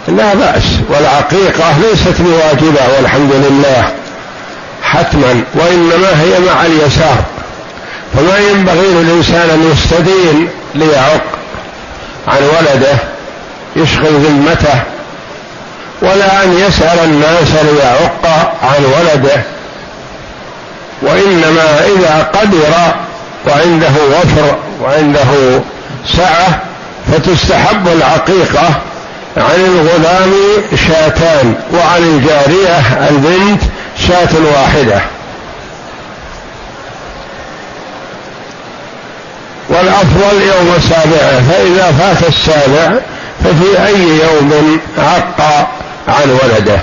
[0.07, 3.91] لا بأس والعقيقة ليست بواجبة والحمد لله
[4.83, 7.23] حتما وإنما هي مع اليسار.
[8.13, 11.21] فما ينبغي للإنسان أن يستدين ليعق
[12.27, 12.97] عن ولده
[13.75, 14.81] يشغل ذمته
[16.01, 19.41] ولا أن يسأل الناس ليعق عن ولده.
[21.01, 22.73] وإنما إذا قدر
[23.47, 25.59] وعنده وفر وعنده
[26.17, 26.59] سعة
[27.11, 28.69] فتستحب العقيقة
[29.37, 30.33] عن الغلام
[30.87, 33.61] شاتان وعن الجارية البنت
[34.07, 35.01] شاة واحدة.
[39.69, 42.99] والأفضل يوم سابعه فإذا فات السابع
[43.43, 45.67] ففي أي يوم عق
[46.07, 46.79] عن ولده.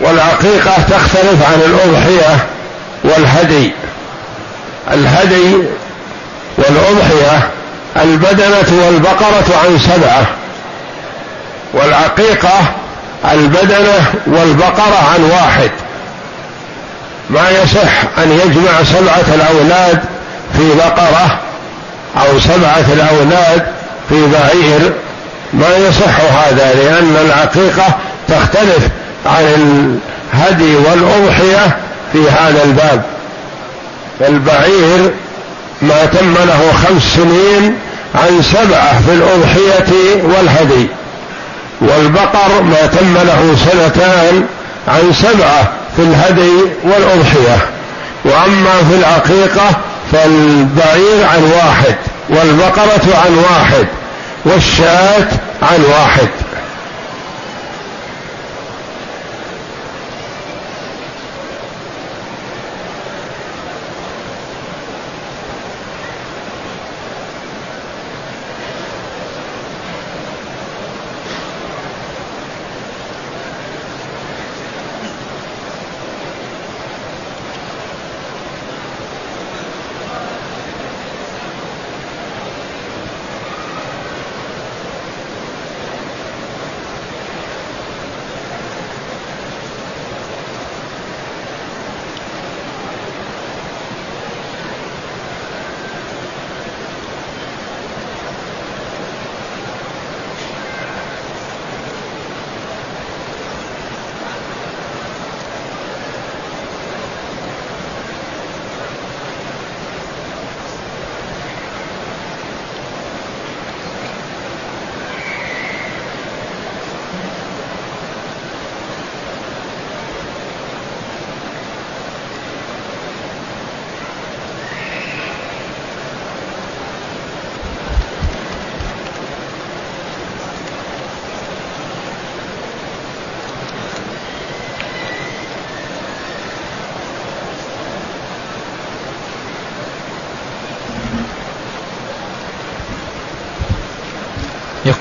[0.00, 2.46] والعقيقة تختلف عن الأضحية
[3.04, 3.72] والهدي.
[4.92, 5.56] الهدي
[6.58, 7.48] والأضحية
[7.96, 10.26] البدنة والبقرة عن سبعة.
[11.72, 12.58] والعقيقة
[13.32, 15.70] البدنة والبقرة عن واحد.
[17.30, 20.00] ما يصح أن يجمع سبعة الأولاد
[20.56, 21.38] في بقرة
[22.16, 23.66] أو سبعة الأولاد
[24.08, 24.92] في بعير
[25.52, 27.86] ما يصح هذا لأن العقيقة
[28.28, 28.88] تختلف
[29.26, 29.44] عن
[30.34, 31.76] الهدي والأضحية
[32.12, 33.02] في هذا الباب.
[34.20, 35.10] البعير
[35.82, 37.78] ما تم له خمس سنين
[38.14, 40.88] عن سبعة في الأضحية والهدي
[41.80, 44.44] والبقر ما تم له سنتان
[44.88, 46.52] عن سبعة في الهدي
[46.84, 47.58] والأضحية.
[48.24, 49.70] وأما في العقيقة
[50.12, 51.96] فالبعير عن واحد
[52.28, 53.86] والبقرة عن واحد.
[54.46, 55.28] والشاة
[55.62, 56.28] عن واحد.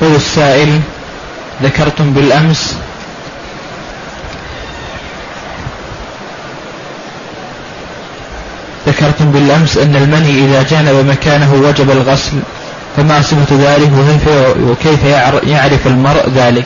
[0.01, 0.81] يقول السائل
[1.63, 2.75] ذكرتم بالأمس؟
[8.87, 12.39] ذكرتم بالأمس أن المني إذا جانب مكانه وجب الغسل
[12.97, 13.91] فما صفة ذلك
[14.61, 15.03] وكيف
[15.43, 16.65] يعرف المرء ذلك؟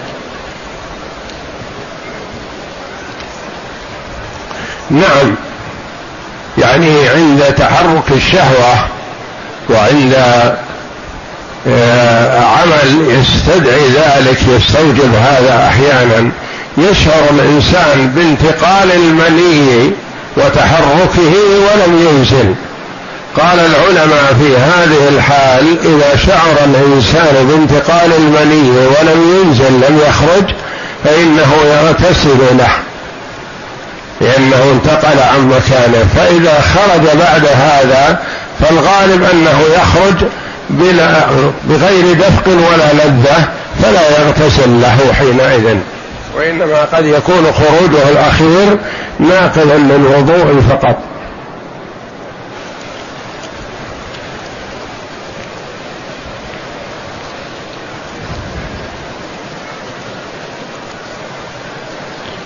[4.92, 5.36] نعم.
[6.58, 8.88] يعني عند تحرك الشهوة
[9.70, 10.16] وعند
[11.66, 16.32] عمل يستدعي ذلك يستوجب هذا أحيانا.
[16.78, 19.91] يشعر الإنسان بانتقال المني
[20.38, 22.55] وتحركه ولم ينزل.
[23.38, 30.53] قال العلماء في هذه الحال إذا شعر الإنسان بانتقال المني ولم ينزل لم يخرج
[31.03, 32.72] فإنه يغتسل له.
[34.22, 36.07] لأنه انتقل عن مكانه.
[36.16, 38.20] فإذا خرج بعد هذا
[38.60, 40.28] فالغالب أنه يخرج
[40.70, 41.26] بلا
[41.70, 43.47] بغير دفق ولا لذة
[43.84, 45.78] فلا يغتسل له حينئذ.
[46.38, 48.78] وإنما قد يكون خروجه الأخير
[49.20, 50.95] ناقلا للوضوء فقط.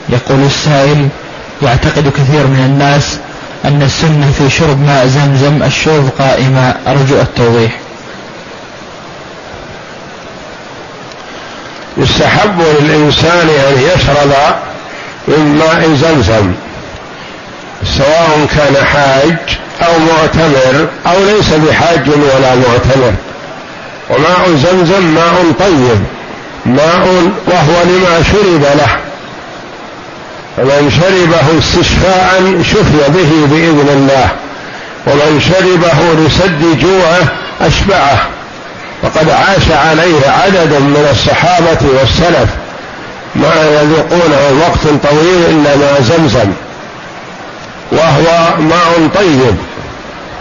[0.10, 1.08] يقول السائل
[1.62, 3.20] يعتقد كثير من الناس
[3.66, 7.83] أن السنة في شرب ماء زمزم الشرب قائما أرجو التوضيح.
[11.98, 14.34] يستحب للإنسان أن يشرب
[15.28, 16.52] من ماء زمزم
[17.98, 23.14] سواء كان حاج أو معتمر أو ليس بحاج ولا معتمر.
[24.10, 26.04] وماء زمزم ماء طيب
[26.66, 28.98] ماء وهو لما شرب له.
[30.58, 34.30] فمن شربه استشفاء شفي به بإذن الله
[35.08, 37.28] ومن شربه لسد جوعه
[37.62, 38.33] أشبعه.
[39.04, 42.50] وقد عاش عليه عدد من الصحابة والسلف
[43.36, 46.52] ما يذوقونه وقت طويل إلا ماء زمزم
[47.92, 49.56] وهو ماء طيب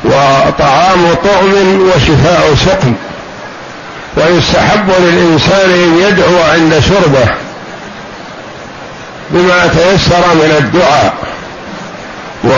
[0.04, 2.94] وطعام طعم وشفاء سقم
[4.16, 7.34] ويستحب للإنسان أن يدعو عند شربه
[9.30, 11.14] بما تيسر من الدعاء
[12.44, 12.50] و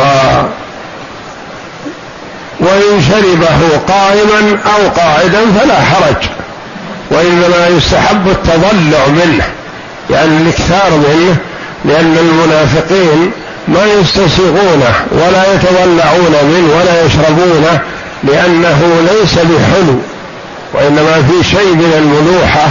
[2.65, 6.29] وإن شربه قائما أو قاعدا فلا حرج
[7.11, 9.45] وإنما يستحب التضلع منه
[10.11, 11.37] يعني الإكثار منه
[11.85, 13.31] لأن المنافقين
[13.69, 17.81] ما يستسيغونه ولا يتضلعون منه ولا يشربونه
[18.25, 18.81] لأنه
[19.13, 19.99] ليس بحلو
[20.75, 22.67] وإنما في شيء من الملوحة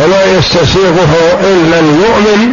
[0.00, 2.52] فلا يستسيغه إلا المؤمن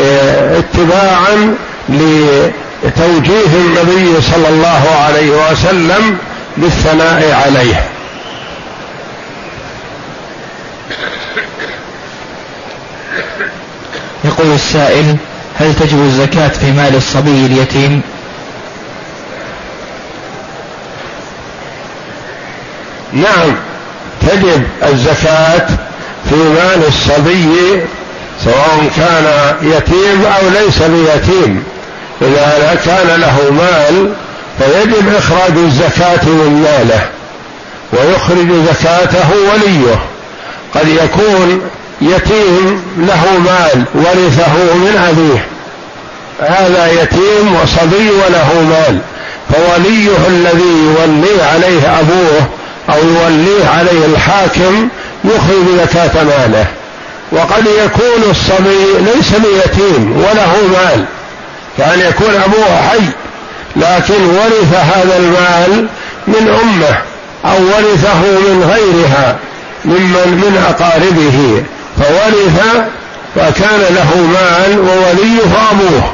[0.00, 1.54] آه، اتباعا
[1.88, 6.16] لتوجيه النبي صلى الله عليه وسلم
[6.56, 7.90] بالثناء عليه.
[14.24, 15.16] يقول السائل
[15.58, 18.02] هل تجب الزكاة في مال الصبي اليتيم؟
[23.12, 23.56] نعم
[24.20, 25.66] تجب الزكاة
[26.30, 27.80] في مال الصبي
[28.44, 31.64] سواء كان يتيم أو ليس بيتيم.
[32.22, 34.14] إذا كان له مال
[34.60, 37.00] فيجب إخراج الزكاة من ماله
[37.92, 39.98] ويخرج زكاته وليه.
[40.74, 45.44] قد يكون يتيم له مال ورثه من أبيه.
[46.40, 48.98] هذا يتيم وصبي وله مال.
[49.52, 52.48] فوليه الذي يوليه عليه أبوه
[52.90, 54.88] أو يوليه عليه الحاكم
[55.24, 56.66] يخرج زكاة ماله.
[57.32, 61.04] وقد يكون الصبي ليس بيتيم وله مال.
[61.78, 63.19] كان يكون أبوه حي.
[63.76, 65.86] لكن ورث هذا المال
[66.26, 66.98] من أمة
[67.44, 69.36] أو ورثه من غيرها
[69.84, 71.62] ممن من أقاربه
[71.98, 72.84] فورث
[73.36, 76.12] فكان له مال ووليه أبوه.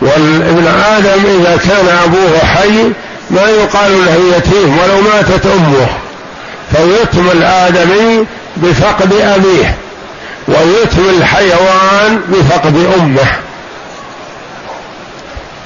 [0.00, 2.82] والابن آدم إذا كان أبوه حي
[3.30, 5.86] ما يقال له يتيم ولو ماتت أمه.
[6.72, 8.26] فيتم الآدمي
[8.56, 9.76] بفقد أبيه
[10.48, 13.51] ويتم الحيوان بفقد أمه.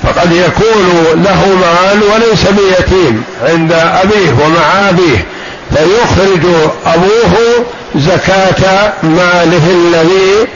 [0.06, 5.26] فقد يكون له مال وليس بيتيم عند أبيه ومع أبيه
[5.70, 6.46] فيخرج
[6.86, 7.64] أبوه
[7.96, 10.46] زكاة ماله الذي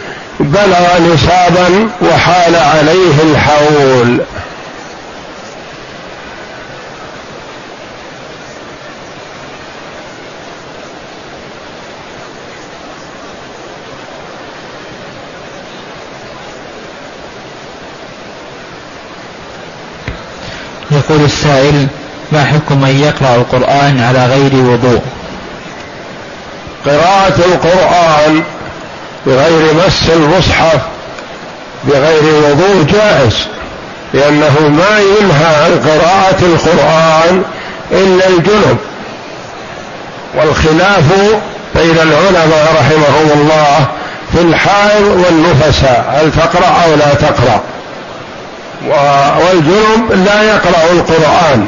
[0.41, 4.21] بلغ نصابا وحال عليه الحول
[20.91, 21.87] يقول السائل
[22.33, 25.01] ما حكم من يقرأ القرآن على غير وضوء؟
[26.87, 28.43] قراءة القرآن
[29.27, 30.81] بغير مس المصحف
[31.85, 33.37] بغير وضوء جائز
[34.15, 37.43] لأنه ما ينهى عن قراءة القرآن
[37.93, 38.77] إلا الجنب.
[40.35, 41.05] والخلاف
[41.75, 43.87] بين العلماء رحمهم الله
[44.33, 47.61] في الحائض والنفساء هل تقرأ أو لا تقرأ؟
[48.89, 51.67] والجنب لا يقرأ القرآن.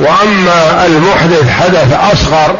[0.00, 2.54] وأما المحدث حدث أصغر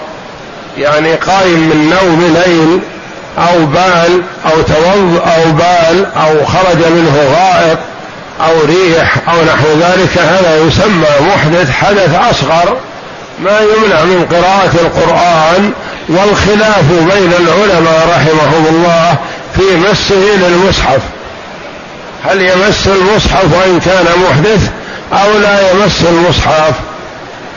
[0.79, 2.81] يعني قائم من نوم ليل
[3.39, 7.79] أو بال أو توض أو بال أو خرج منه غائط
[8.41, 12.77] أو ريح أو نحو ذلك هذا يسمى محدث حدث أصغر.
[13.45, 15.73] ما يمنع من قراءة القرآن
[16.09, 19.17] والخلاف بين العلماء رحمهم الله
[19.55, 21.01] في مسه للمصحف.
[22.25, 24.71] هل يمس المصحف وإن كان محدث
[25.13, 26.75] أو لا يمس المصحف؟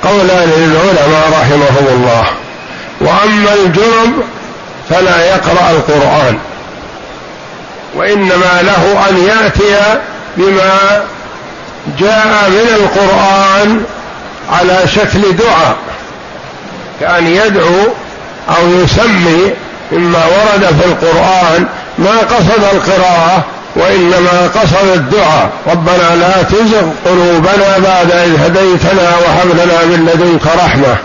[0.03, 2.26] قولان للعلماء رحمهم الله.
[3.01, 4.24] وأما الجنب
[4.89, 6.38] فلا يقرأ القرآن.
[7.95, 9.99] وإنما له أن يأتي
[10.38, 11.03] بما
[11.99, 13.84] جاء من القرآن
[14.51, 15.76] على شكل دعاء
[16.99, 17.84] كأن يدعو
[18.49, 19.53] أو يسمي
[19.91, 23.45] مما ورد في القرآن ما قصد القراءة
[23.78, 25.49] وإنما قصد الدعاء.
[25.67, 30.95] ربنا لا تزغ قلوبنا بعد إذ هديتنا وهب لنا من لدنك رحمة.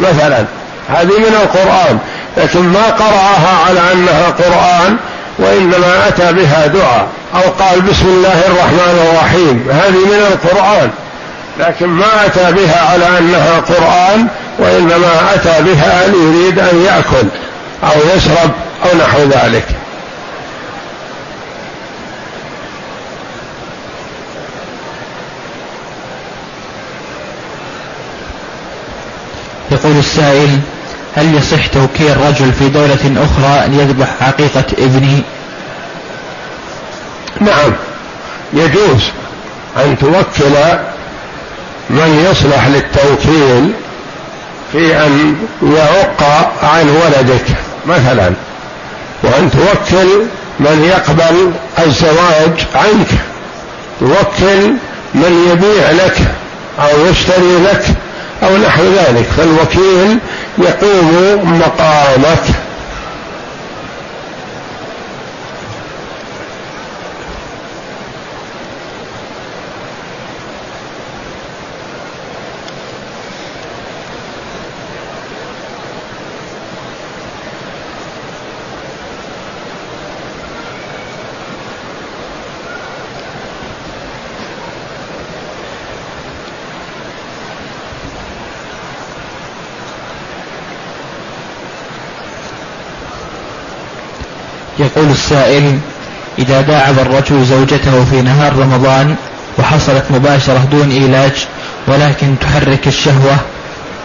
[0.00, 0.44] مثلا
[0.88, 1.98] هذه من القرآن
[2.36, 4.96] لكن ما قرأها على أنها قرآن
[5.38, 7.06] وإنما أتى بها دعاء.
[7.34, 9.66] أو قال بسم الله الرحمن الرحيم.
[9.70, 10.90] هذه من القرآن.
[11.60, 14.26] لكن ما أتى بها على أنها قرآن
[14.58, 17.28] وإنما أتى بها ليريد أن يأكل
[17.84, 18.50] أو يشرب
[18.84, 19.64] أو نحو ذلك.
[29.84, 30.58] يقول السائل
[31.16, 35.22] هل يصح توكيل رجل في دولة أخرى ليذبح عقيقة ابني؟
[37.40, 37.72] نعم
[38.52, 39.02] يجوز
[39.76, 40.54] أن توكل
[41.90, 43.72] من يصلح للتوكيل
[44.72, 47.46] في أن يعق عن ولدك
[47.86, 48.32] مثلا
[49.22, 50.08] وأن توكل
[50.60, 51.52] من يقبل
[51.86, 53.08] الزواج عنك
[54.00, 54.74] توكل
[55.14, 56.18] من يبيع لك
[56.78, 57.84] أو يشتري لك
[58.44, 60.18] أو نحو ذلك فالوكيل
[60.58, 62.44] يقوم مقامك
[94.96, 95.78] يقول السائل
[96.38, 99.14] إذا داعب الرجل زوجته في نهار رمضان
[99.58, 101.46] وحصلت مباشرة دون علاج
[101.86, 103.36] ولكن تحرك الشهوة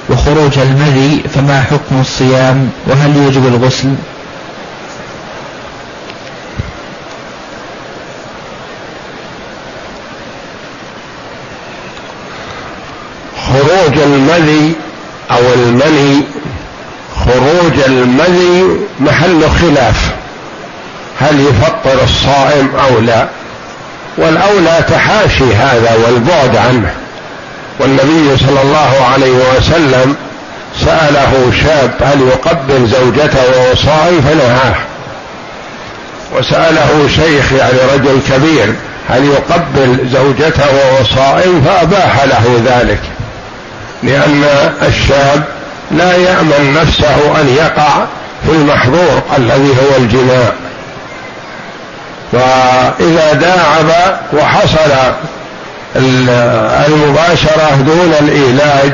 [0.10, 3.90] وخروج المذي فما حكم الصيام؟ وهل يوجب الغسل؟
[13.48, 14.74] خروج المذي
[15.32, 16.22] أو المني
[17.16, 18.64] خروج المذي
[19.00, 20.20] محل خلاف.
[21.20, 23.28] هل يفطر الصائم أو لا؟
[24.18, 26.94] والأولى تحاشي هذا والبعد عنه.
[27.80, 30.16] والنبي صلى الله عليه وسلم
[30.80, 34.76] سأله شاب هل يقبل زوجته وهو صائم؟ فنهاه.
[36.38, 38.74] وسأله شيخ يعني رجل كبير
[39.10, 43.02] هل يقبل زوجته وهو صائم؟ فأباح له ذلك.
[44.04, 44.44] لأن
[44.88, 45.44] الشاب
[45.92, 48.06] لا يأمن نفسه أن يقع
[48.46, 50.54] في المحظور الذي هو الجماع.
[52.34, 54.92] وإذا داعب وحصل
[56.88, 58.94] المباشرة دون الإيلاج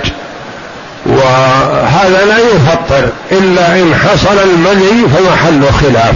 [1.06, 3.10] وهذا لا يفطر.
[3.32, 6.16] إلا إن حصل المني فمحل خلاف.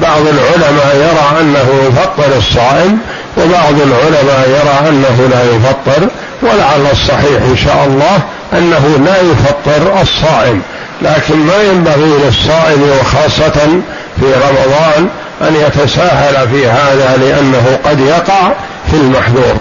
[0.00, 2.98] بعض العلماء يرى أنه يفطر الصائم
[3.36, 6.08] وبعض العلماء يرى أنه لا يفطر
[6.42, 8.18] ولعل الصحيح إن شاء الله
[8.52, 10.62] أنه لا يفطر الصائم.
[11.02, 13.60] لكن ما ينبغي للصائم وخاصة
[14.20, 15.08] في رمضان
[15.42, 18.52] أن يتساهل في هذا لأنه قد يقع
[18.90, 19.56] في المحذور.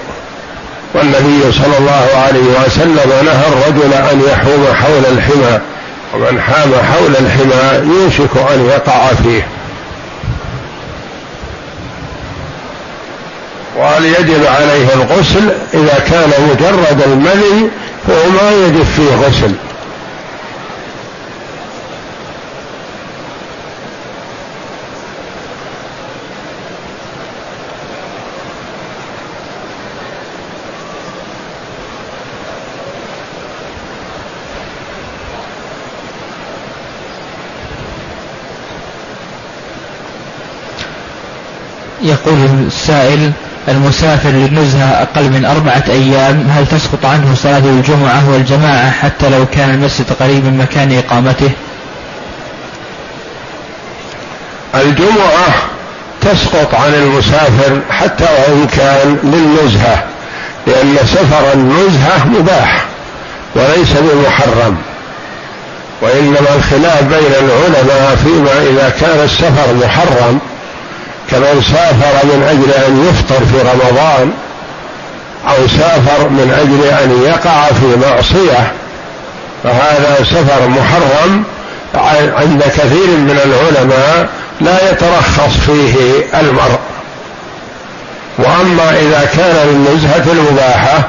[0.94, 5.60] والنبي صلى الله عليه وسلم نهى الرجل أن يحوم حول الحمى
[6.14, 9.48] ومن حام حول الحمى يوشك أن يقع فيه.
[13.78, 17.70] وهل يجب عليه الغسل إذا كان مجرد المني
[18.08, 19.52] فهو ما يجب فيه غسل.
[42.04, 43.32] يقول السائل
[43.68, 49.70] المسافر للنزهة أقل من أربعة أيام هل تسقط عنه صلاة الجمعة والجماعة حتى لو كان
[49.70, 51.52] المسجد قريب من مكان إقامته؟
[54.76, 55.54] الجمعة
[56.22, 60.04] تسقط عن المسافر حتى وإن كان للنزهة
[60.68, 62.86] لأن سفر النزهة مباح
[63.56, 64.78] وليس بمحرم
[66.02, 70.40] وإنما الخلاف بين العلماء فيما إذا كان السفر محرم
[71.32, 74.32] كمن سافر من أجل أن يفطر في رمضان
[75.48, 78.72] أو سافر من أجل أن يقع في معصية
[79.64, 81.44] فهذا سفر محرم
[82.38, 84.30] عند كثير من العلماء
[84.62, 85.96] لا يترخص فيه
[86.40, 86.80] المرء.
[88.38, 91.04] وأما إذا كان للنزهه المباحة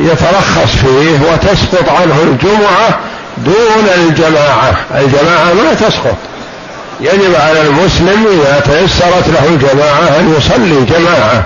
[0.00, 2.98] فيترخص فيه وتسقط عنه الجمعة
[3.38, 4.76] دون الجماعة.
[4.94, 6.16] الجماعة ما تسقط.
[7.00, 11.44] يجب على المسلم إذا تيسرت له الجماعة أن يصلي جماعة.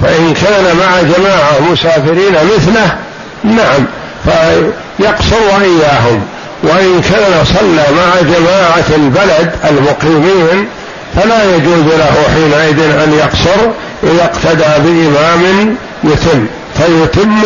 [0.00, 2.96] فإن كان مع جماعة مسافرين مثله
[3.44, 3.86] نعم
[4.24, 6.22] فيقصر وإياهم
[6.62, 10.68] وإن كان صلى مع جماعة البلد المقيمين
[11.16, 13.60] فلا يجوز له حينئذ أن يقصر
[14.02, 17.42] إذا اقتدى بإمام يتم فيتم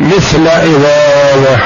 [0.00, 1.62] مثل إمامه.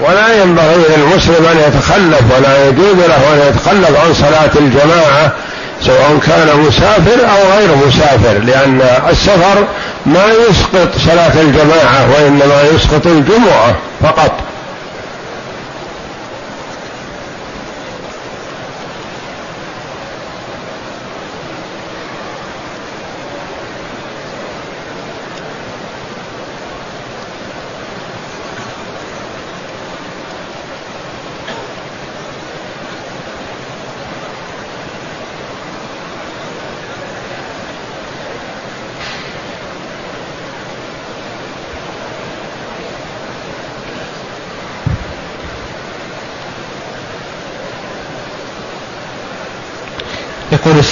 [0.00, 5.32] ولا ينبغي للمسلم أن يتخلف ولا يجوز له أن يتخلف عن صلاة الجماعة
[5.82, 8.80] سواء كان مسافر أو غير مسافر لأن
[9.10, 9.66] السفر
[10.06, 14.32] ما يسقط صلاة الجماعة وإنما يسقط الجمعة فقط.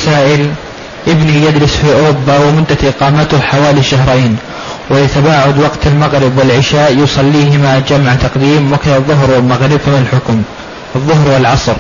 [0.07, 0.51] السائل
[1.09, 4.37] ابني يدرس في أوروبا ومدة إقامته حوالي شهرين
[4.91, 10.43] ويتباعد وقت المغرب والعشاء يصليهما جمع تقديم وكذا الظهر والمغرب فما الحكم
[10.97, 11.73] الظهر والعصر.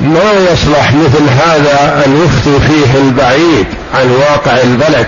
[0.00, 5.06] ما يصلح مثل هذا أن يفتي فيه البعيد عن واقع البلد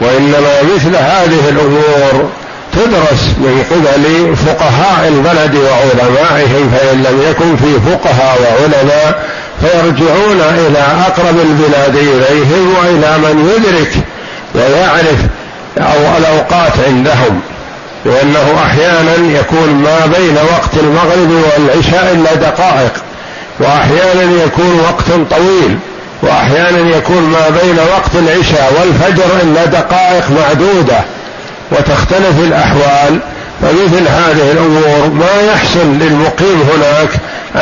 [0.00, 2.30] وإنما مثل هذه الأمور
[2.80, 9.24] تدرس من قبل فقهاء البلد وعلمائهم فإن لم يكن في فقهاء وعلماء
[9.60, 13.92] فيرجعون إلى أقرب البلاد إليهم وإلى من يدرك
[14.54, 15.18] ويعرف
[15.78, 17.40] أو الأوقات عندهم.
[18.04, 22.92] لأنه أحيانا يكون ما بين وقت المغرب والعشاء إلا دقائق
[23.60, 25.78] وأحيانا يكون وقت طويل
[26.22, 31.00] وأحيانا يكون ما بين وقت العشاء والفجر إلا دقائق معدودة.
[31.72, 33.20] وتختلف الأحوال.
[33.62, 37.08] فمثل هذه الأمور ما يحسن للمقيم هناك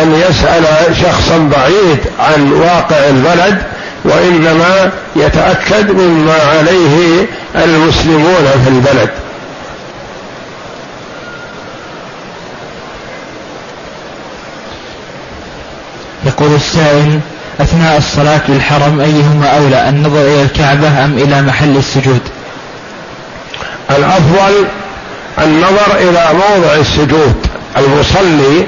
[0.02, 0.64] أن يسأل
[1.02, 3.62] شخصا بعيد عن واقع البلد
[4.04, 9.10] وإنما يتأكد مما عليه المسلمون في البلد.
[16.26, 17.20] يقول السائل
[17.60, 22.20] أثناء الصلاة بالحرم أيهما أولى النظر إلى الكعبة أم إلى محل السجود؟
[23.90, 24.66] الأفضل
[25.38, 27.46] النظر إلى موضع السجود.
[27.76, 28.66] المصلي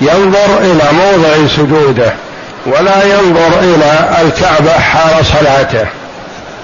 [0.00, 2.12] ينظر إلى موضع سجوده
[2.66, 5.86] ولا ينظر إلى الكعبة حال صلاته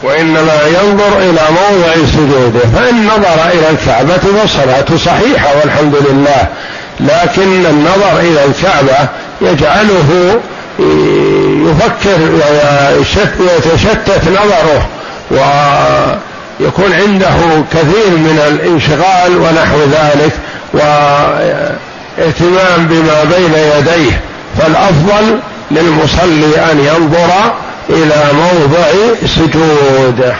[0.02, 2.60] وإنما ينظر إلى موضع سجوده.
[2.76, 6.46] فإن نظر إلى الكعبة فالصلاة صحيحة والحمد لله
[7.00, 9.08] لكن النظر إلى الكعبة
[9.40, 10.40] يجعله
[11.66, 12.18] يفكر
[13.40, 14.88] ويتشتت نظره
[16.60, 20.32] ويكون عنده كثير من الانشغال ونحو ذلك
[20.74, 21.78] واهتمام
[22.86, 24.20] بما بين يديه
[24.58, 25.40] فالأفضل
[25.70, 27.54] للمصلي أن ينظر
[27.90, 28.86] إلى موضع
[29.26, 30.36] سجوده.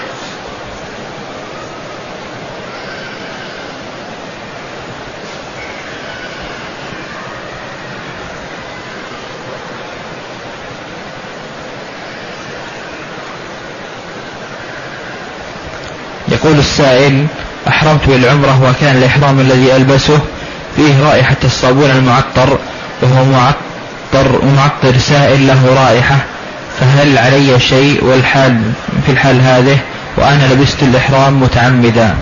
[16.39, 17.27] يقول السائل
[17.69, 20.21] أحرمت بالعمرة وكان الإحرام الذي ألبسه
[20.77, 22.59] فيه رائحة الصابون المعطر
[23.03, 26.17] وهو معطر معطر سائل له رائحة
[26.81, 28.61] فهل علي شيء والحال
[29.07, 29.79] في الحال هذه؟
[30.17, 32.15] وأنا لبست الإحرام متعمدا.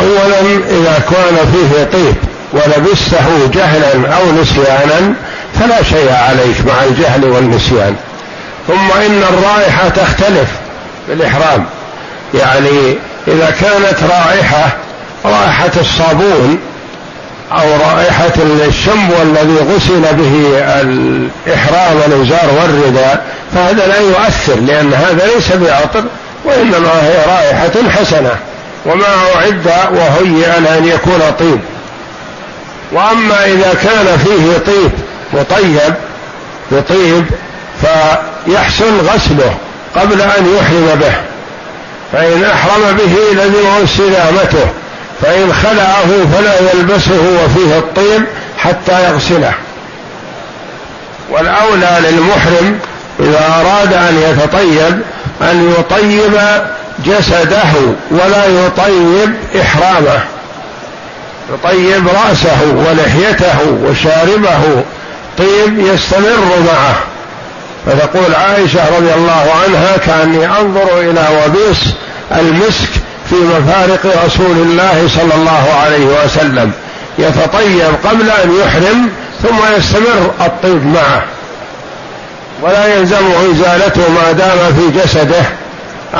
[0.00, 0.40] أولا
[0.70, 2.14] إذا كان فيه طيب
[2.52, 5.14] ولبسته جهلا أو نسيانا
[5.60, 7.96] فلا شيء عليك مع الجهل والنسيان.
[8.68, 10.48] ثم إن الرائحة تختلف
[11.08, 11.66] بالإحرام.
[12.34, 12.96] يعني
[13.28, 14.76] إذا كانت رائحة
[15.24, 16.58] رائحة الصابون
[17.52, 18.32] أو رائحة
[18.68, 23.24] الشمب الذي غسل به الإحرام الإزار والرداء
[23.54, 26.04] فهذا لا يؤثر لأن هذا ليس بعطر
[26.44, 28.36] وإنما هي رائحة حسنة.
[28.86, 29.66] وما أعد
[29.96, 31.60] وهيئ لأن يكون طيب.
[32.92, 34.90] وأما إذا كان فيه طيب
[35.32, 35.94] مطيب
[36.70, 37.24] بطيب
[37.80, 39.54] فيحسن غسله
[39.96, 41.31] قبل أن يحرم به.
[42.12, 44.66] فإن أحرم به لزمه استدامته
[45.22, 48.24] فإن خلعه فلا يلبسه وفيه الطيب
[48.58, 49.52] حتى يغسله.
[51.30, 52.78] والأولى للمحرم
[53.20, 55.00] إذا أراد أن يتطيب
[55.42, 56.40] أن يطيب
[57.06, 60.20] جسده ولا يطيب إحرامه.
[61.54, 64.82] يطيب رأسه ولحيته وشاربه
[65.38, 67.11] طيب يستمر معه.
[67.86, 71.80] فتقول عائشة رضي الله عنها كأني أنظر إلى وبيس
[72.38, 72.90] المسك
[73.30, 76.72] في مفارق رسول الله صلى الله عليه وسلم.
[77.18, 79.10] يتطيب قبل أن يحرم
[79.42, 81.24] ثم يستمر الطيب معه.
[82.62, 85.44] ولا يلزمه إزالته ما دام في جسده.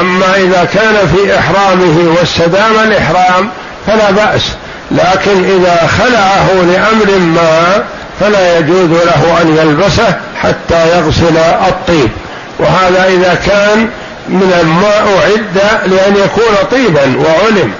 [0.00, 3.50] أما إذا كان في إحرامه واستدام الإحرام
[3.86, 4.42] فلا بأس.
[4.90, 7.84] لكن إذا خلعه لأمر ما
[8.22, 11.36] فلا يجوز له أن يلبسه حتى يغسل
[11.68, 12.10] الطيب.
[12.58, 13.88] وهذا إذا كان
[14.28, 17.72] من الماء أعد لأن يكون طيبا وعلم.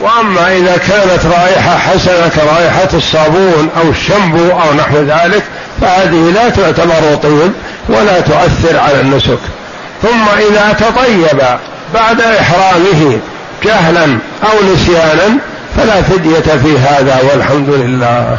[0.00, 5.42] وأما إذا كانت رائحة حسنة كرائحة الصابون أو الشمبو أو نحو ذلك
[5.80, 7.52] فهذه لا تعتبر طيب
[7.88, 9.38] ولا تؤثر على النسك.
[10.02, 11.38] ثم إذا تطيب
[11.94, 13.18] بعد إحرامه
[13.64, 15.38] جهلا أو نسيانا
[15.76, 18.38] فلا فدية في هذا والحمد لله.